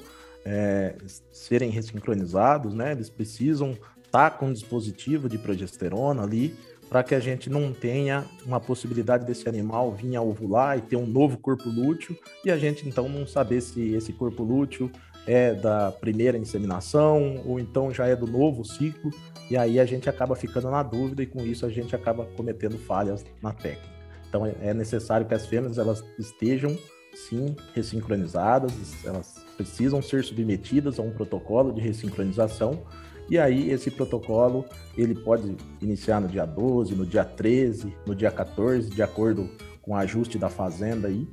é, 0.43 0.95
serem 1.31 1.69
ressincronizados, 1.69 2.73
né? 2.73 2.91
Eles 2.91 3.09
precisam 3.09 3.71
estar 3.71 4.29
tá 4.29 4.31
com 4.31 4.47
um 4.47 4.53
dispositivo 4.53 5.27
de 5.27 5.37
progesterona 5.37 6.23
ali 6.23 6.55
para 6.95 7.03
que 7.03 7.13
a 7.13 7.19
gente 7.19 7.49
não 7.49 7.73
tenha 7.73 8.23
uma 8.45 8.57
possibilidade 8.57 9.25
desse 9.25 9.49
animal 9.49 9.91
vir 9.91 10.15
a 10.15 10.21
ovular 10.21 10.77
e 10.77 10.81
ter 10.81 10.95
um 10.95 11.05
novo 11.05 11.37
corpo 11.37 11.67
lúteo 11.67 12.17
e 12.41 12.49
a 12.49 12.57
gente 12.57 12.87
então 12.87 13.09
não 13.09 13.27
saber 13.27 13.59
se 13.59 13.93
esse 13.93 14.13
corpo 14.13 14.43
lúteo 14.43 14.89
é 15.27 15.53
da 15.53 15.91
primeira 15.91 16.37
inseminação 16.37 17.43
ou 17.45 17.59
então 17.59 17.93
já 17.93 18.07
é 18.07 18.15
do 18.15 18.25
novo 18.25 18.63
ciclo 18.63 19.11
e 19.51 19.57
aí 19.57 19.77
a 19.77 19.85
gente 19.85 20.09
acaba 20.09 20.37
ficando 20.37 20.71
na 20.71 20.81
dúvida 20.83 21.21
e 21.21 21.25
com 21.25 21.45
isso 21.45 21.65
a 21.65 21.69
gente 21.69 21.93
acaba 21.93 22.23
cometendo 22.37 22.77
falhas 22.77 23.25
na 23.41 23.51
técnica. 23.51 23.93
Então 24.29 24.45
é 24.45 24.73
necessário 24.73 25.27
que 25.27 25.33
as 25.33 25.45
fêmeas 25.45 25.77
elas 25.77 26.01
estejam 26.17 26.77
sim 27.13 27.57
ressincronizadas, 27.73 28.71
elas 29.03 29.45
precisam 29.57 30.01
ser 30.01 30.23
submetidas 30.23 30.97
a 30.97 31.01
um 31.01 31.11
protocolo 31.11 31.73
de 31.73 31.81
ressincronização 31.81 32.85
e 33.29 33.37
aí 33.37 33.71
esse 33.71 33.89
protocolo 33.89 34.65
ele 34.97 35.15
pode 35.15 35.55
iniciar 35.81 36.19
no 36.19 36.27
dia 36.27 36.45
12, 36.45 36.95
no 36.95 37.05
dia 37.05 37.25
13, 37.25 37.93
no 38.05 38.15
dia 38.15 38.31
14, 38.31 38.89
de 38.89 39.01
acordo 39.01 39.49
com 39.81 39.91
o 39.91 39.95
ajuste 39.95 40.37
da 40.37 40.49
fazenda 40.49 41.07
aí. 41.07 41.27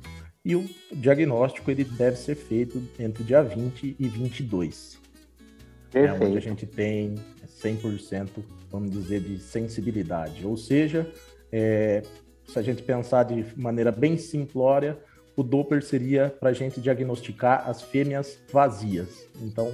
E 0.45 0.55
o 0.55 0.67
diagnóstico 0.91 1.71
ele 1.71 1.83
deve 1.83 2.17
ser 2.17 2.35
feito 2.35 2.81
entre 2.99 3.23
dia 3.23 3.41
20 3.41 3.95
e 3.97 4.07
22. 4.07 4.99
Perfeito. 5.89 6.23
É 6.23 6.27
onde 6.27 6.37
a 6.37 6.41
gente 6.41 6.65
tem 6.65 7.15
100%, 7.63 8.29
vamos 8.69 8.91
dizer, 8.91 9.21
de 9.21 9.39
sensibilidade. 9.39 10.45
Ou 10.45 10.57
seja, 10.57 11.09
é, 11.51 12.01
se 12.45 12.59
a 12.59 12.61
gente 12.61 12.83
pensar 12.83 13.23
de 13.23 13.45
maneira 13.55 13.91
bem 13.91 14.17
simplória, 14.17 14.97
o 15.35 15.43
Doppler 15.43 15.83
seria 15.83 16.29
para 16.29 16.49
a 16.49 16.53
gente 16.53 16.81
diagnosticar 16.81 17.69
as 17.69 17.81
fêmeas 17.81 18.37
vazias. 18.51 19.27
Então, 19.41 19.71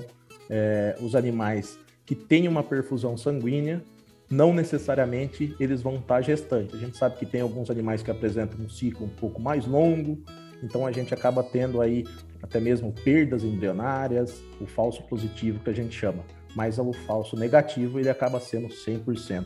é, 0.49 0.95
os 1.01 1.15
animais 1.15 1.79
que 2.09 2.15
têm 2.15 2.47
uma 2.47 2.63
perfusão 2.63 3.15
sanguínea, 3.15 3.83
não 4.31 4.51
necessariamente 4.51 5.55
eles 5.59 5.83
vão 5.83 5.97
estar 5.97 6.23
gestantes. 6.23 6.73
A 6.73 6.77
gente 6.79 6.97
sabe 6.97 7.17
que 7.17 7.25
tem 7.25 7.39
alguns 7.39 7.69
animais 7.69 8.01
que 8.01 8.09
apresentam 8.09 8.65
um 8.65 8.67
ciclo 8.67 9.05
um 9.05 9.09
pouco 9.09 9.39
mais 9.39 9.67
longo, 9.67 10.17
então 10.63 10.87
a 10.87 10.91
gente 10.91 11.13
acaba 11.13 11.43
tendo 11.43 11.79
aí 11.79 12.03
até 12.41 12.59
mesmo 12.59 12.91
perdas 12.91 13.43
embrionárias, 13.43 14.41
o 14.59 14.65
falso 14.65 15.03
positivo 15.03 15.59
que 15.59 15.69
a 15.69 15.73
gente 15.73 15.95
chama. 15.95 16.25
Mas 16.55 16.79
o 16.79 16.91
falso 16.91 17.35
negativo 17.35 17.99
ele 17.99 18.09
acaba 18.09 18.39
sendo 18.39 18.69
100%. 18.69 19.45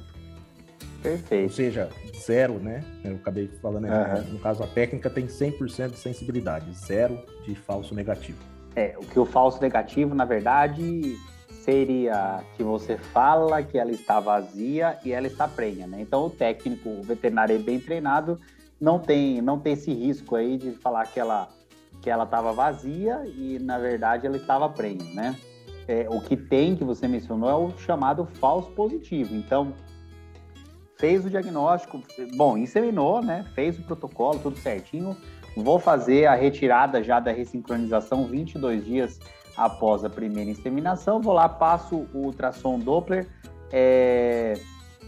Perfeito. 1.02 1.44
Ou 1.44 1.50
seja, 1.50 1.90
zero, 2.18 2.60
né? 2.60 2.82
Eu 3.04 3.16
acabei 3.16 3.50
falando, 3.62 3.88
uhum. 3.88 4.34
no 4.36 4.40
caso 4.40 4.64
a 4.64 4.68
técnica 4.68 5.10
tem 5.10 5.28
100% 5.28 5.90
de 5.90 5.98
sensibilidade, 5.98 6.74
zero 6.78 7.20
de 7.46 7.56
falso 7.56 7.94
negativo. 7.94 8.40
É, 8.74 8.96
o 8.98 9.02
que 9.02 9.20
o 9.20 9.26
falso 9.26 9.62
negativo, 9.62 10.16
na 10.16 10.24
verdade, 10.24 11.18
seria 11.64 12.44
que 12.56 12.64
você 12.64 12.98
fala 12.98 13.64
que 13.64 13.78
ela 13.78 13.92
está 13.92 14.20
vazia 14.20 15.00
e 15.04 15.12
ela 15.14 15.28
está 15.28 15.48
prenha, 15.48 15.88
né? 15.88 16.02
Então 16.02 16.26
o 16.26 16.30
técnico, 16.30 16.90
o 16.90 17.02
veterinário 17.02 17.58
bem 17.60 17.80
treinado, 17.80 18.38
não 18.80 19.00
tem, 19.00 19.42
não 19.42 19.58
tem 19.58 19.74
esse 19.74 19.94
risco 19.94 20.36
aí 20.36 20.58
de 20.58 20.72
falar 20.72 21.06
que 21.08 21.20
ela 21.20 21.48
que 22.02 22.10
ela 22.10 22.26
estava 22.26 22.52
vazia 22.52 23.24
e 23.26 23.58
na 23.60 23.80
verdade 23.80 24.28
ela 24.28 24.36
estava 24.36 24.68
prenha, 24.68 25.06
né? 25.14 25.36
É, 25.88 26.06
o 26.10 26.20
que 26.20 26.36
tem 26.36 26.76
que 26.76 26.84
você 26.84 27.08
mencionou 27.08 27.50
é 27.50 27.56
o 27.56 27.78
chamado 27.78 28.26
falso 28.26 28.70
positivo. 28.72 29.34
Então 29.34 29.74
fez 30.98 31.26
o 31.26 31.30
diagnóstico, 31.30 32.02
bom, 32.36 32.58
inseminou, 32.58 33.22
né? 33.22 33.46
Fez 33.56 33.80
o 33.80 33.84
protocolo, 33.84 34.38
tudo 34.40 34.58
certinho. 34.58 35.16
Vou 35.56 35.80
fazer 35.80 36.26
a 36.26 36.36
retirada 36.36 37.02
já 37.02 37.22
da 37.22 37.32
ressincronização 37.32 38.26
22 38.26 38.84
dias 38.84 39.20
após 39.56 40.04
a 40.04 40.10
primeira 40.10 40.50
inseminação. 40.50 41.22
Vou 41.22 41.34
lá, 41.34 41.48
passo 41.48 42.08
o 42.14 42.26
ultrassom 42.26 42.80
Doppler. 42.80 43.28
É, 43.72 44.54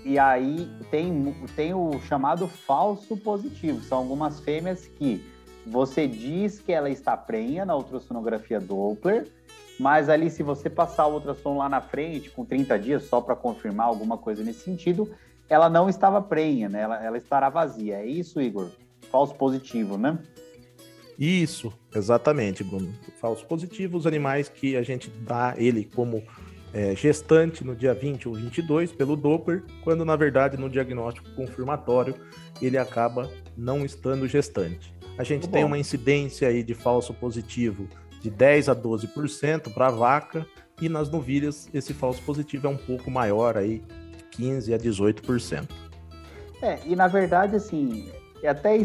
e 0.04 0.20
aí 0.20 0.70
tem, 0.92 1.34
tem 1.56 1.74
o 1.74 2.00
chamado 2.02 2.48
falso 2.48 3.18
positivo. 3.18 3.82
São 3.82 4.00
algumas 4.00 4.40
fêmeas 4.40 4.86
que 4.86 5.24
você 5.66 6.08
diz 6.08 6.60
que 6.60 6.72
ela 6.72 6.90
está 6.90 7.18
prenha 7.18 7.66
na 7.66 7.76
ultrassonografia 7.76 8.60
Doppler, 8.60 9.28
mas 9.80 10.10
ali 10.10 10.30
se 10.30 10.44
você 10.44 10.70
passar 10.70 11.08
o 11.08 11.16
ultrassom 11.16 11.58
lá 11.58 11.68
na 11.68 11.82
frente, 11.82 12.30
com 12.30 12.46
30 12.46 12.78
dias, 12.80 13.04
só 13.04 13.20
para 13.20 13.36
confirmar 13.36 13.88
alguma 13.88 14.18
coisa 14.18 14.44
nesse 14.44 14.60
sentido, 14.60 15.10
ela 15.50 15.70
não 15.70 15.90
estava 15.90 16.22
prenha, 16.22 16.70
né? 16.70 16.82
Ela, 16.82 17.04
ela 17.04 17.18
estará 17.18 17.50
vazia. 17.50 17.96
É 17.96 18.06
isso, 18.06 18.40
Igor? 18.40 18.70
Falso 19.12 19.36
positivo, 19.36 19.98
né? 19.98 20.20
Isso, 21.18 21.74
exatamente, 21.94 22.64
Bruno. 22.64 22.94
Falso 23.20 23.46
positivo, 23.46 23.98
os 23.98 24.06
animais 24.06 24.50
que 24.50 24.76
a 24.76 24.84
gente 24.84 25.10
dá 25.10 25.54
ele 25.58 25.90
como 25.96 26.24
é, 26.74 26.94
gestante 26.94 27.64
no 27.64 27.74
dia 27.74 27.94
20 27.94 28.28
ou 28.28 28.36
22 28.36 28.92
pelo 28.92 29.16
Doppler, 29.16 29.64
quando 29.82 30.04
na 30.04 30.16
verdade 30.18 30.58
no 30.58 30.70
diagnóstico 30.70 31.30
confirmatório 31.32 32.16
ele 32.62 32.78
acaba 32.78 33.32
não 33.56 33.86
estando 33.86 34.28
gestante. 34.28 34.94
A 35.18 35.24
gente 35.24 35.44
Muito 35.44 35.54
tem 35.54 35.62
bom. 35.62 35.68
uma 35.68 35.78
incidência 35.78 36.50
aí 36.50 36.62
de 36.62 36.74
falso 36.74 37.14
positivo 37.14 37.88
de 38.22 38.30
10 38.30 38.70
a 38.70 38.76
12% 38.76 39.74
para 39.74 39.88
a 39.88 39.92
vaca 39.92 40.46
e 40.82 40.90
nas 40.90 41.10
novilhas 41.10 41.70
esse 41.74 41.94
falso 41.94 42.22
positivo 42.24 42.68
é 42.68 42.70
um 42.70 42.78
pouco 42.78 43.10
maior 43.10 43.56
aí, 43.56 43.82
de 44.18 44.24
15 44.32 44.74
a 44.74 44.78
18%. 44.78 45.70
É, 46.62 46.80
e 46.86 46.94
na 46.94 47.08
verdade 47.08 47.56
assim, 47.56 48.10
é 48.44 48.50
até 48.50 48.76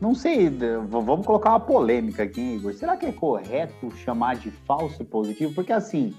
não 0.00 0.14
sei, 0.14 0.48
vamos 0.88 1.26
colocar 1.26 1.50
uma 1.50 1.60
polêmica 1.60 2.22
aqui, 2.22 2.40
Igor. 2.40 2.72
Será 2.72 2.96
que 2.96 3.06
é 3.06 3.12
correto 3.12 3.90
chamar 3.96 4.36
de 4.36 4.50
falso 4.50 5.04
positivo? 5.04 5.52
Porque 5.54 5.72
assim, 5.72 6.14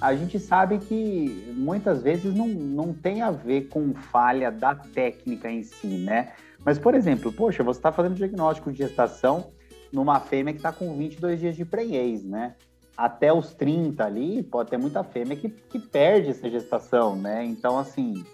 a 0.00 0.14
gente 0.14 0.38
sabe 0.38 0.78
que 0.78 1.52
muitas 1.56 2.02
vezes 2.02 2.34
não, 2.34 2.46
não 2.46 2.92
tem 2.92 3.22
a 3.22 3.30
ver 3.30 3.68
com 3.68 3.94
falha 3.94 4.50
da 4.50 4.74
técnica 4.74 5.50
em 5.50 5.62
si, 5.62 5.98
né? 5.98 6.32
Mas, 6.64 6.78
por 6.78 6.94
exemplo, 6.94 7.32
poxa, 7.32 7.62
você 7.62 7.78
está 7.78 7.90
fazendo 7.90 8.14
diagnóstico 8.14 8.70
de 8.70 8.78
gestação 8.78 9.50
numa 9.92 10.20
fêmea 10.20 10.52
que 10.52 10.58
está 10.58 10.72
com 10.72 10.96
22 10.96 11.40
dias 11.40 11.56
de 11.56 11.64
prenhez, 11.64 12.24
né? 12.24 12.54
Até 12.96 13.32
os 13.32 13.52
30 13.54 14.04
ali, 14.04 14.42
pode 14.42 14.70
ter 14.70 14.76
muita 14.76 15.02
fêmea 15.02 15.36
que, 15.36 15.48
que 15.48 15.78
perde 15.78 16.30
essa 16.30 16.48
gestação, 16.48 17.16
né? 17.16 17.44
Então, 17.44 17.78
assim, 17.78 18.24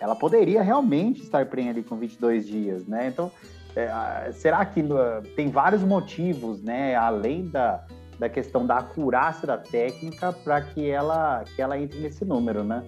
ela 0.00 0.14
poderia 0.14 0.62
realmente 0.62 1.22
estar 1.22 1.46
prenha 1.46 1.70
ali 1.70 1.82
com 1.82 1.96
22 1.96 2.46
dias, 2.46 2.86
né? 2.86 3.08
Então, 3.08 3.30
é, 3.76 4.32
será 4.32 4.64
que 4.64 4.80
uh, 4.80 5.22
tem 5.36 5.48
vários 5.48 5.82
motivos, 5.82 6.62
né, 6.62 6.94
além 6.94 7.46
da, 7.46 7.84
da 8.18 8.28
questão 8.28 8.66
da 8.66 8.78
acurácia 8.78 9.46
da 9.46 9.56
técnica 9.56 10.32
para 10.32 10.60
que 10.60 10.88
ela, 10.88 11.44
que 11.54 11.62
ela 11.62 11.78
entre 11.78 12.00
nesse 12.00 12.24
número, 12.24 12.64
né? 12.64 12.84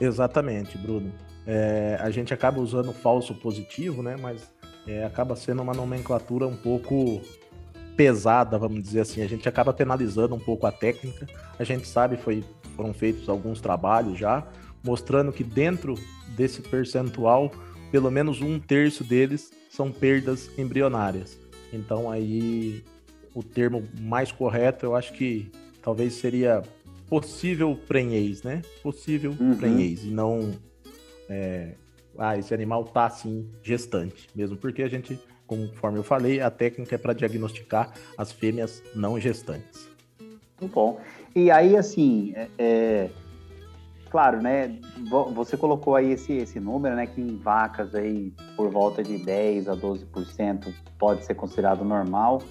Exatamente, 0.00 0.78
Bruno. 0.78 1.12
É, 1.46 1.98
a 2.00 2.10
gente 2.10 2.32
acaba 2.32 2.60
usando 2.60 2.92
falso 2.92 3.34
positivo, 3.34 4.02
né, 4.02 4.16
mas 4.20 4.50
é, 4.86 5.04
acaba 5.04 5.34
sendo 5.36 5.62
uma 5.62 5.74
nomenclatura 5.74 6.46
um 6.46 6.56
pouco 6.56 7.20
pesada, 7.96 8.58
vamos 8.58 8.82
dizer 8.82 9.00
assim. 9.00 9.22
A 9.22 9.28
gente 9.28 9.48
acaba 9.48 9.72
penalizando 9.72 10.34
um 10.34 10.38
pouco 10.38 10.66
a 10.66 10.72
técnica. 10.72 11.26
A 11.58 11.64
gente 11.64 11.86
sabe 11.86 12.16
foi 12.16 12.44
foram 12.76 12.94
feitos 12.94 13.28
alguns 13.28 13.60
trabalhos 13.60 14.18
já 14.18 14.42
mostrando 14.82 15.32
que 15.32 15.44
dentro 15.44 15.94
desse 16.28 16.60
percentual, 16.62 17.52
pelo 17.90 18.10
menos 18.10 18.40
um 18.40 18.58
terço 18.58 19.04
deles 19.04 19.50
são 19.72 19.90
perdas 19.90 20.50
embrionárias. 20.58 21.38
Então 21.72 22.10
aí 22.10 22.84
o 23.34 23.42
termo 23.42 23.88
mais 24.00 24.30
correto 24.30 24.84
eu 24.84 24.94
acho 24.94 25.14
que 25.14 25.50
talvez 25.82 26.12
seria 26.14 26.62
possível 27.08 27.78
prenhez, 27.88 28.42
né? 28.42 28.60
Possível 28.82 29.34
uhum. 29.38 29.56
prenhez 29.56 30.04
e 30.04 30.08
não 30.08 30.52
é, 31.28 31.74
ah, 32.18 32.36
esse 32.36 32.52
animal 32.52 32.84
tá 32.84 33.06
assim 33.06 33.48
gestante, 33.62 34.28
mesmo 34.34 34.56
porque 34.56 34.82
a 34.82 34.88
gente, 34.88 35.18
conforme 35.46 35.98
eu 35.98 36.04
falei, 36.04 36.40
a 36.40 36.50
técnica 36.50 36.94
é 36.94 36.98
para 36.98 37.14
diagnosticar 37.14 37.94
as 38.18 38.30
fêmeas 38.30 38.82
não 38.94 39.18
gestantes. 39.18 39.88
Muito 40.60 40.74
bom. 40.74 41.00
E 41.34 41.50
aí, 41.50 41.76
assim, 41.76 42.34
é, 42.36 42.48
é 42.58 43.10
claro, 44.12 44.42
né? 44.42 44.78
Você 45.34 45.56
colocou 45.56 45.96
aí 45.96 46.12
esse, 46.12 46.34
esse 46.34 46.60
número, 46.60 46.94
né? 46.94 47.06
Que 47.06 47.22
em 47.22 47.38
vacas 47.38 47.94
aí 47.94 48.30
por 48.54 48.70
volta 48.70 49.02
de 49.02 49.16
10 49.16 49.70
a 49.70 49.74
12% 49.74 50.72
pode 50.98 51.24
ser 51.24 51.34
considerado 51.34 51.82
normal. 51.82 52.42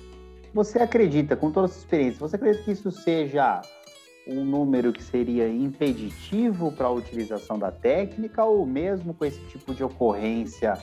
Você 0.56 0.80
acredita, 0.80 1.36
com 1.36 1.52
toda 1.52 1.68
essa 1.68 1.78
experiência, 1.78 2.20
você 2.20 2.36
acredita 2.36 2.66
que 2.66 2.72
isso 2.72 2.92
seja 2.92 3.62
um 4.28 4.44
número 4.44 4.92
que 4.92 5.04
seria 5.04 5.48
impeditivo 5.48 6.72
para 6.72 6.88
a 6.88 6.92
utilização 6.92 7.60
da 7.60 7.72
técnica 7.72 8.44
ou 8.44 8.66
mesmo 8.66 9.14
com 9.14 9.24
esse 9.24 9.40
tipo 9.46 9.74
de 9.74 9.84
ocorrência 9.84 10.74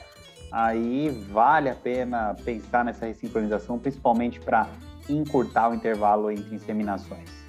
aí 0.51 1.11
vale 1.31 1.69
a 1.69 1.75
pena 1.75 2.35
pensar 2.45 2.85
nessa 2.85 3.05
ressincronização, 3.05 3.79
principalmente 3.79 4.41
para 4.41 4.67
encurtar 5.09 5.71
o 5.71 5.75
intervalo 5.75 6.31
entre 6.31 6.55
inseminações? 6.55 7.48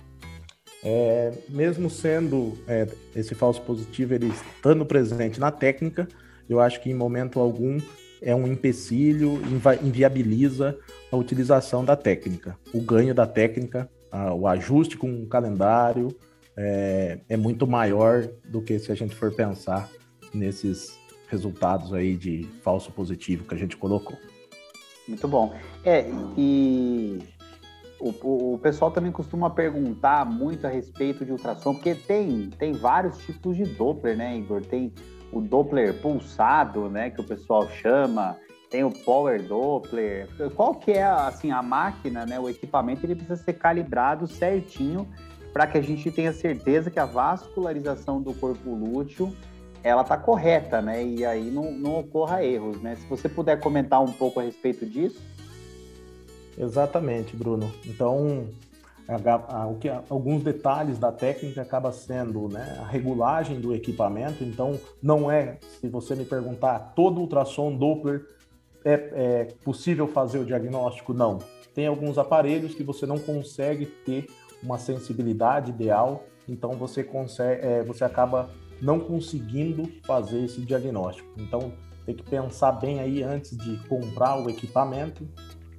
É, 0.83 1.31
mesmo 1.49 1.89
sendo 1.89 2.57
é, 2.67 2.87
esse 3.15 3.35
falso 3.35 3.61
positivo 3.61 4.13
ele 4.13 4.27
estando 4.27 4.85
presente 4.85 5.39
na 5.39 5.51
técnica, 5.51 6.07
eu 6.49 6.59
acho 6.59 6.81
que 6.81 6.89
em 6.89 6.93
momento 6.93 7.39
algum 7.39 7.79
é 8.21 8.35
um 8.35 8.47
empecilho, 8.47 9.41
inviabiliza 9.81 10.77
a 11.11 11.15
utilização 11.15 11.83
da 11.83 11.95
técnica. 11.95 12.57
O 12.73 12.81
ganho 12.81 13.13
da 13.13 13.25
técnica, 13.25 13.89
a, 14.11 14.33
o 14.33 14.47
ajuste 14.47 14.97
com 14.97 15.23
o 15.23 15.27
calendário 15.27 16.09
é, 16.57 17.19
é 17.29 17.37
muito 17.37 17.65
maior 17.65 18.27
do 18.45 18.61
que 18.61 18.77
se 18.79 18.91
a 18.91 18.95
gente 18.95 19.15
for 19.15 19.33
pensar 19.33 19.89
nesses 20.33 20.97
resultados 21.27 21.93
aí 21.93 22.15
de 22.15 22.47
falso 22.61 22.91
positivo 22.91 23.45
que 23.45 23.55
a 23.55 23.57
gente 23.57 23.77
colocou. 23.77 24.17
Muito 25.07 25.27
bom. 25.27 25.55
É, 25.83 26.05
e 26.37 27.19
o, 27.99 28.53
o, 28.53 28.57
pessoal 28.57 28.91
também 28.91 29.11
costuma 29.11 29.49
perguntar 29.49 30.25
muito 30.25 30.65
a 30.65 30.69
respeito 30.69 31.25
de 31.25 31.31
ultrassom, 31.31 31.73
porque 31.73 31.93
tem, 31.93 32.49
tem 32.57 32.73
vários 32.73 33.17
tipos 33.19 33.57
de 33.57 33.63
Doppler, 33.63 34.15
né, 34.15 34.37
Igor? 34.37 34.61
Tem 34.61 34.93
o 35.31 35.41
Doppler 35.41 35.93
pulsado, 36.01 36.89
né, 36.89 37.09
que 37.09 37.19
o 37.21 37.23
pessoal 37.23 37.67
chama, 37.67 38.37
tem 38.69 38.83
o 38.83 38.91
Power 38.91 39.41
Doppler. 39.41 40.27
Qual 40.55 40.75
que 40.75 40.91
é 40.91 41.03
assim 41.03 41.51
a 41.51 41.61
máquina, 41.61 42.25
né, 42.25 42.39
o 42.39 42.49
equipamento, 42.49 43.05
ele 43.05 43.15
precisa 43.15 43.35
ser 43.35 43.53
calibrado 43.53 44.27
certinho 44.27 45.07
para 45.51 45.67
que 45.67 45.77
a 45.77 45.81
gente 45.81 46.11
tenha 46.11 46.31
certeza 46.31 46.89
que 46.89 46.99
a 46.99 47.05
vascularização 47.05 48.21
do 48.21 48.33
corpo 48.33 48.69
lúteo 48.73 49.35
ela 49.83 50.01
está 50.01 50.17
correta, 50.17 50.81
né? 50.81 51.03
E 51.03 51.25
aí 51.25 51.49
não, 51.49 51.71
não 51.71 51.99
ocorra 51.99 52.43
erros, 52.43 52.81
né? 52.81 52.95
Se 52.95 53.07
você 53.07 53.29
puder 53.29 53.59
comentar 53.59 54.01
um 54.01 54.11
pouco 54.11 54.39
a 54.39 54.43
respeito 54.43 54.85
disso. 54.85 55.21
Exatamente, 56.59 57.37
Bruno. 57.37 57.71
Então, 57.85 58.49
o 59.71 59.75
que, 59.79 59.89
alguns 60.09 60.43
detalhes 60.43 60.99
da 60.99 61.11
técnica 61.11 61.61
acaba 61.61 61.91
sendo 61.91 62.49
né, 62.49 62.77
a 62.81 62.85
regulagem 62.85 63.59
do 63.59 63.73
equipamento. 63.73 64.43
Então, 64.43 64.77
não 65.01 65.31
é, 65.31 65.57
se 65.79 65.87
você 65.87 66.15
me 66.15 66.25
perguntar, 66.25 66.93
todo 66.95 67.21
ultrassom 67.21 67.75
Doppler 67.75 68.25
é, 68.83 68.93
é 68.93 69.43
possível 69.63 70.07
fazer 70.07 70.39
o 70.39 70.45
diagnóstico? 70.45 71.13
Não. 71.13 71.39
Tem 71.73 71.87
alguns 71.87 72.17
aparelhos 72.17 72.75
que 72.75 72.83
você 72.83 73.05
não 73.05 73.17
consegue 73.17 73.85
ter 73.85 74.27
uma 74.61 74.77
sensibilidade 74.77 75.71
ideal, 75.71 76.25
então 76.47 76.71
você 76.71 77.03
consegue, 77.03 77.65
é, 77.65 77.83
você 77.83 78.03
acaba 78.03 78.49
não 78.81 78.99
conseguindo 78.99 79.83
fazer 80.05 80.43
esse 80.43 80.61
diagnóstico. 80.61 81.29
Então, 81.37 81.71
tem 82.05 82.15
que 82.15 82.23
pensar 82.23 82.73
bem 82.73 82.99
aí 82.99 83.23
antes 83.23 83.55
de 83.57 83.77
comprar 83.87 84.41
o 84.41 84.49
equipamento 84.49 85.27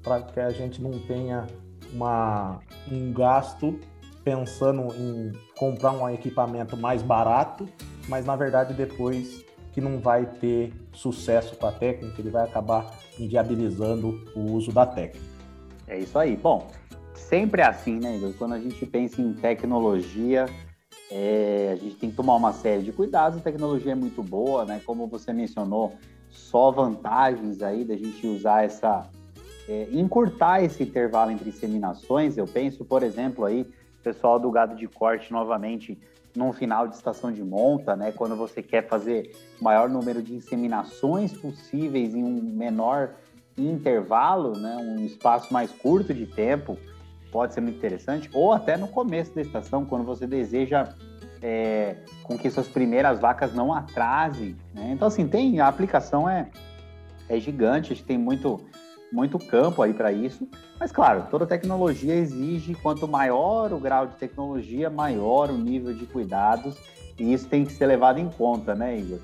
para 0.02 0.22
que 0.22 0.40
a 0.40 0.50
gente 0.50 0.82
não 0.82 0.92
tenha 1.00 1.46
uma, 1.92 2.60
um 2.90 3.12
gasto 3.12 3.78
pensando 4.24 4.94
em 4.94 5.32
comprar 5.58 5.92
um 5.92 6.08
equipamento 6.08 6.76
mais 6.76 7.02
barato, 7.02 7.68
mas 8.08 8.24
na 8.24 8.36
verdade 8.36 8.74
depois 8.74 9.44
que 9.72 9.80
não 9.80 9.98
vai 9.98 10.26
ter 10.26 10.72
sucesso 10.92 11.56
com 11.56 11.66
a 11.66 11.72
técnica, 11.72 12.20
ele 12.20 12.30
vai 12.30 12.44
acabar 12.44 12.98
inviabilizando 13.18 14.24
o 14.34 14.52
uso 14.52 14.72
da 14.72 14.84
técnica. 14.84 15.24
É 15.86 15.98
isso 15.98 16.18
aí. 16.18 16.36
Bom, 16.36 16.68
sempre 17.14 17.62
é 17.62 17.66
assim, 17.66 17.98
né, 17.98 18.16
Igor? 18.16 18.32
Quando 18.34 18.54
a 18.54 18.58
gente 18.58 18.84
pensa 18.86 19.20
em 19.20 19.32
tecnologia, 19.32 20.46
é, 21.10 21.70
a 21.72 21.76
gente 21.76 21.96
tem 21.96 22.10
que 22.10 22.16
tomar 22.16 22.36
uma 22.36 22.52
série 22.52 22.82
de 22.82 22.92
cuidados, 22.92 23.38
a 23.38 23.42
tecnologia 23.42 23.92
é 23.92 23.96
muito 23.96 24.22
boa, 24.22 24.64
né? 24.64 24.80
Como 24.84 25.06
você 25.06 25.32
mencionou, 25.32 25.94
só 26.28 26.70
vantagens 26.70 27.62
aí 27.62 27.84
da 27.84 27.96
gente 27.96 28.26
usar 28.26 28.64
essa. 28.64 29.08
É, 29.70 29.86
encurtar 29.92 30.64
esse 30.64 30.82
intervalo 30.82 31.30
entre 31.30 31.48
inseminações. 31.48 32.36
Eu 32.36 32.44
penso, 32.44 32.84
por 32.84 33.04
exemplo, 33.04 33.44
aí, 33.44 33.64
pessoal 34.02 34.36
do 34.36 34.50
gado 34.50 34.74
de 34.74 34.88
corte 34.88 35.30
novamente 35.30 35.96
num 36.34 36.52
final 36.52 36.88
de 36.88 36.96
estação 36.96 37.30
de 37.30 37.44
monta, 37.44 37.94
né? 37.94 38.10
Quando 38.10 38.34
você 38.34 38.62
quer 38.62 38.88
fazer 38.88 39.30
o 39.60 39.64
maior 39.64 39.88
número 39.88 40.20
de 40.20 40.34
inseminações 40.34 41.32
possíveis 41.32 42.16
em 42.16 42.24
um 42.24 42.40
menor 42.42 43.14
intervalo, 43.56 44.58
né? 44.58 44.76
Um 44.76 45.04
espaço 45.04 45.52
mais 45.52 45.70
curto 45.70 46.12
de 46.12 46.26
tempo 46.26 46.76
pode 47.30 47.54
ser 47.54 47.60
muito 47.60 47.76
interessante, 47.76 48.28
ou 48.32 48.52
até 48.52 48.76
no 48.76 48.88
começo 48.88 49.32
da 49.36 49.40
estação, 49.40 49.86
quando 49.86 50.04
você 50.04 50.26
deseja 50.26 50.94
é, 51.40 51.96
com 52.24 52.36
que 52.36 52.50
suas 52.50 52.66
primeiras 52.66 53.20
vacas 53.20 53.54
não 53.54 53.72
atrasem. 53.72 54.56
Né? 54.74 54.90
Então, 54.92 55.08
assim, 55.08 55.28
tem 55.28 55.60
a 55.60 55.68
aplicação 55.68 56.28
é, 56.28 56.50
é 57.28 57.38
gigante, 57.38 57.92
a 57.92 57.96
gente 57.96 58.04
tem 58.04 58.18
muito, 58.18 58.60
muito 59.12 59.38
campo 59.38 59.82
aí 59.82 59.92
para 59.92 60.12
isso, 60.12 60.48
mas 60.78 60.92
claro, 60.92 61.26
toda 61.30 61.46
tecnologia 61.46 62.14
exige, 62.14 62.74
quanto 62.74 63.08
maior 63.08 63.72
o 63.72 63.78
grau 63.78 64.06
de 64.06 64.16
tecnologia, 64.16 64.88
maior 64.88 65.50
o 65.50 65.58
nível 65.58 65.94
de 65.94 66.06
cuidados, 66.06 66.76
e 67.18 67.32
isso 67.32 67.48
tem 67.48 67.64
que 67.64 67.72
ser 67.72 67.86
levado 67.86 68.18
em 68.18 68.28
conta, 68.28 68.74
né, 68.74 68.98
Igor? 68.98 69.18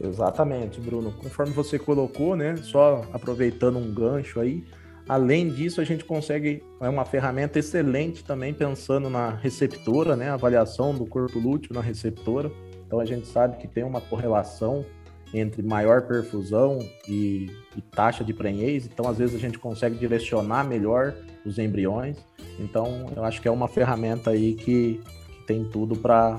Exatamente, 0.00 0.80
Bruno. 0.80 1.12
Conforme 1.12 1.52
você 1.52 1.78
colocou, 1.78 2.34
né? 2.34 2.56
Só 2.56 3.02
aproveitando 3.12 3.78
um 3.78 3.92
gancho 3.92 4.40
aí, 4.40 4.64
Além 5.10 5.48
disso, 5.48 5.80
a 5.80 5.84
gente 5.84 6.04
consegue, 6.04 6.62
é 6.80 6.88
uma 6.88 7.04
ferramenta 7.04 7.58
excelente 7.58 8.22
também 8.22 8.54
pensando 8.54 9.10
na 9.10 9.30
receptora, 9.30 10.14
né? 10.14 10.30
Avaliação 10.30 10.94
do 10.94 11.04
corpo 11.04 11.36
lúteo 11.36 11.74
na 11.74 11.80
receptora. 11.80 12.48
Então 12.86 13.00
a 13.00 13.04
gente 13.04 13.26
sabe 13.26 13.56
que 13.56 13.66
tem 13.66 13.82
uma 13.82 14.00
correlação 14.00 14.86
entre 15.32 15.62
maior 15.62 16.02
perfusão 16.02 16.78
e, 17.08 17.50
e, 17.76 17.80
taxa 17.80 18.24
de 18.24 18.32
prenhez, 18.34 18.86
então 18.86 19.08
às 19.08 19.18
vezes 19.18 19.36
a 19.36 19.38
gente 19.38 19.58
consegue 19.58 19.96
direcionar 19.96 20.64
melhor 20.64 21.14
os 21.44 21.58
embriões. 21.58 22.16
Então 22.58 23.12
eu 23.16 23.24
acho 23.24 23.40
que 23.40 23.48
é 23.48 23.50
uma 23.50 23.68
ferramenta 23.68 24.30
aí 24.30 24.54
que, 24.54 25.00
que 25.34 25.46
tem 25.46 25.64
tudo 25.64 25.96
para 25.96 26.38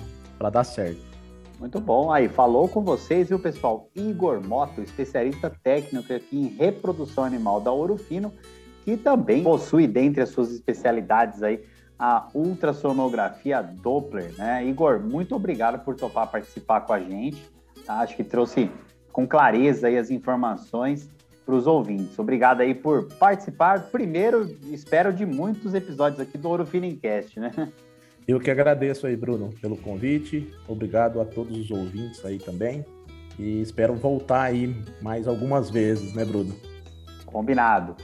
dar 0.52 0.64
certo. 0.64 1.12
Muito 1.60 1.80
bom. 1.80 2.12
Aí, 2.12 2.28
falou 2.28 2.68
com 2.68 2.82
vocês, 2.84 3.30
viu, 3.30 3.38
pessoal? 3.38 3.88
Igor 3.96 4.42
Moto, 4.42 4.82
especialista 4.82 5.52
técnico 5.64 6.12
aqui 6.12 6.36
em 6.36 6.48
reprodução 6.48 7.24
animal 7.24 7.62
da 7.62 7.72
Ouro 7.72 7.98
Fino 7.98 8.34
que 8.84 8.98
também 8.98 9.44
possui 9.44 9.88
dentre 9.88 10.22
as 10.22 10.30
suas 10.30 10.52
especialidades 10.52 11.44
aí 11.44 11.64
a 11.98 12.28
ultrassonografia 12.34 13.62
Doppler, 13.62 14.34
né? 14.36 14.66
Igor, 14.66 15.00
muito 15.00 15.36
obrigado 15.36 15.84
por 15.86 15.96
topar 15.96 16.32
participar 16.32 16.82
com 16.82 16.94
a 16.94 17.00
gente. 17.00 17.48
Tá? 17.86 18.00
Acho 18.00 18.16
que 18.16 18.24
trouxe 18.24 18.70
com 19.12 19.28
clareza 19.28 19.88
aí 19.88 19.98
as 19.98 20.10
informações 20.10 21.10
para 21.46 21.56
os 21.56 21.68
ouvintes. 21.68 22.18
Obrigado 22.18 22.62
aí 22.62 22.74
por 22.74 23.08
participar. 23.16 23.90
Primeiro, 23.92 24.56
espero 24.72 25.12
de 25.12 25.26
muitos 25.26 25.74
episódios 25.74 26.20
aqui 26.20 26.38
do 26.38 26.48
Ouro 26.48 26.66
Finincast, 26.66 27.40
né? 27.40 27.52
Eu 28.28 28.40
que 28.40 28.52
agradeço 28.52 29.08
aí, 29.08 29.16
Bruno, 29.16 29.50
pelo 29.60 29.76
convite. 29.76 30.54
Obrigado 30.68 31.20
a 31.20 31.26
todos 31.26 31.58
os 31.58 31.72
ouvintes 31.72 32.24
aí 32.24 32.38
também. 32.38 32.86
E 33.38 33.62
espero 33.62 33.96
voltar 33.96 34.44
aí 34.44 34.76
mais 35.02 35.28
algumas 35.28 35.70
vezes, 35.70 36.14
né, 36.14 36.24
Bruno? 36.24 36.56
Combinado. 37.26 37.96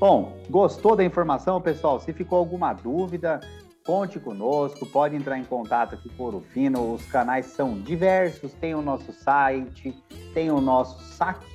Bom, 0.00 0.36
gostou 0.48 0.96
da 0.96 1.04
informação, 1.04 1.60
pessoal? 1.60 2.00
Se 2.00 2.12
ficou 2.12 2.38
alguma 2.38 2.72
dúvida, 2.72 3.40
conte 3.88 4.20
conosco, 4.20 4.84
pode 4.84 5.16
entrar 5.16 5.38
em 5.38 5.44
contato 5.44 5.94
aqui 5.94 6.10
com 6.10 6.24
o 6.24 6.26
Orofino. 6.26 6.92
Os 6.92 7.06
canais 7.06 7.46
são 7.46 7.80
diversos, 7.80 8.52
tem 8.52 8.74
o 8.74 8.82
nosso 8.82 9.14
site, 9.14 9.96
tem 10.34 10.50
o 10.50 10.60
nosso 10.60 11.02
saque, 11.04 11.46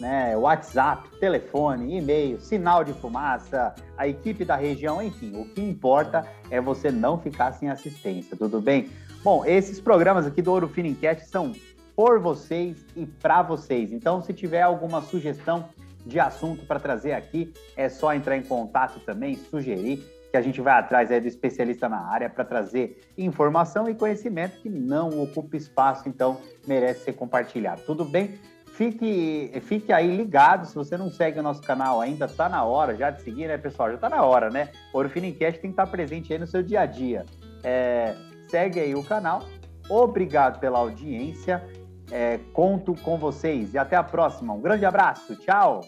né? 0.00 0.36
WhatsApp, 0.36 1.08
telefone, 1.20 1.96
e-mail, 1.96 2.40
sinal 2.40 2.82
de 2.82 2.92
fumaça, 2.94 3.76
a 3.96 4.08
equipe 4.08 4.44
da 4.44 4.56
região, 4.56 5.00
enfim, 5.00 5.40
o 5.40 5.44
que 5.44 5.60
importa 5.60 6.26
é 6.50 6.60
você 6.60 6.90
não 6.90 7.16
ficar 7.16 7.52
sem 7.52 7.70
assistência, 7.70 8.36
tudo 8.36 8.60
bem? 8.60 8.90
Bom, 9.22 9.44
esses 9.46 9.80
programas 9.80 10.26
aqui 10.26 10.42
do 10.42 10.50
Ouro 10.50 10.66
Fino 10.66 10.88
Enquete 10.88 11.28
são 11.28 11.52
por 11.94 12.18
vocês 12.18 12.84
e 12.96 13.06
para 13.06 13.40
vocês. 13.40 13.92
Então, 13.92 14.20
se 14.20 14.32
tiver 14.32 14.62
alguma 14.62 15.00
sugestão, 15.00 15.68
de 16.04 16.18
assunto 16.18 16.64
para 16.64 16.80
trazer 16.80 17.12
aqui, 17.12 17.52
é 17.76 17.88
só 17.88 18.14
entrar 18.14 18.36
em 18.36 18.42
contato 18.42 18.98
também, 19.00 19.36
sugerir 19.36 20.17
que 20.30 20.36
a 20.36 20.42
gente 20.42 20.60
vai 20.60 20.78
atrás 20.78 21.10
aí 21.10 21.20
do 21.20 21.26
especialista 21.26 21.88
na 21.88 22.00
área 22.00 22.28
para 22.28 22.44
trazer 22.44 23.00
informação 23.16 23.88
e 23.88 23.94
conhecimento 23.94 24.60
que 24.60 24.68
não 24.68 25.08
ocupa 25.22 25.56
espaço, 25.56 26.08
então 26.08 26.38
merece 26.66 27.04
ser 27.04 27.12
compartilhado. 27.14 27.82
Tudo 27.86 28.04
bem? 28.04 28.38
Fique, 28.78 29.50
fique 29.62 29.92
aí 29.92 30.16
ligado, 30.16 30.64
se 30.66 30.74
você 30.74 30.96
não 30.96 31.10
segue 31.10 31.40
o 31.40 31.42
nosso 31.42 31.60
canal 31.62 32.00
ainda, 32.00 32.26
está 32.26 32.48
na 32.48 32.62
hora 32.62 32.94
já 32.94 33.10
de 33.10 33.22
seguir, 33.22 33.48
né, 33.48 33.58
pessoal? 33.58 33.88
Já 33.88 33.96
está 33.96 34.08
na 34.08 34.22
hora, 34.22 34.50
né? 34.50 34.68
O 34.92 34.98
Orfinicast 34.98 35.60
tem 35.60 35.70
que 35.70 35.74
estar 35.74 35.86
tá 35.86 35.90
presente 35.90 36.32
aí 36.32 36.38
no 36.38 36.46
seu 36.46 36.62
dia 36.62 36.82
a 36.82 36.86
dia. 36.86 37.26
É, 37.64 38.14
segue 38.48 38.78
aí 38.78 38.94
o 38.94 39.02
canal. 39.02 39.42
Obrigado 39.88 40.60
pela 40.60 40.78
audiência. 40.78 41.64
É, 42.10 42.38
conto 42.52 42.94
com 43.02 43.18
vocês 43.18 43.74
e 43.74 43.78
até 43.78 43.96
a 43.96 44.02
próxima. 44.02 44.54
Um 44.54 44.60
grande 44.60 44.84
abraço. 44.84 45.34
Tchau. 45.36 45.80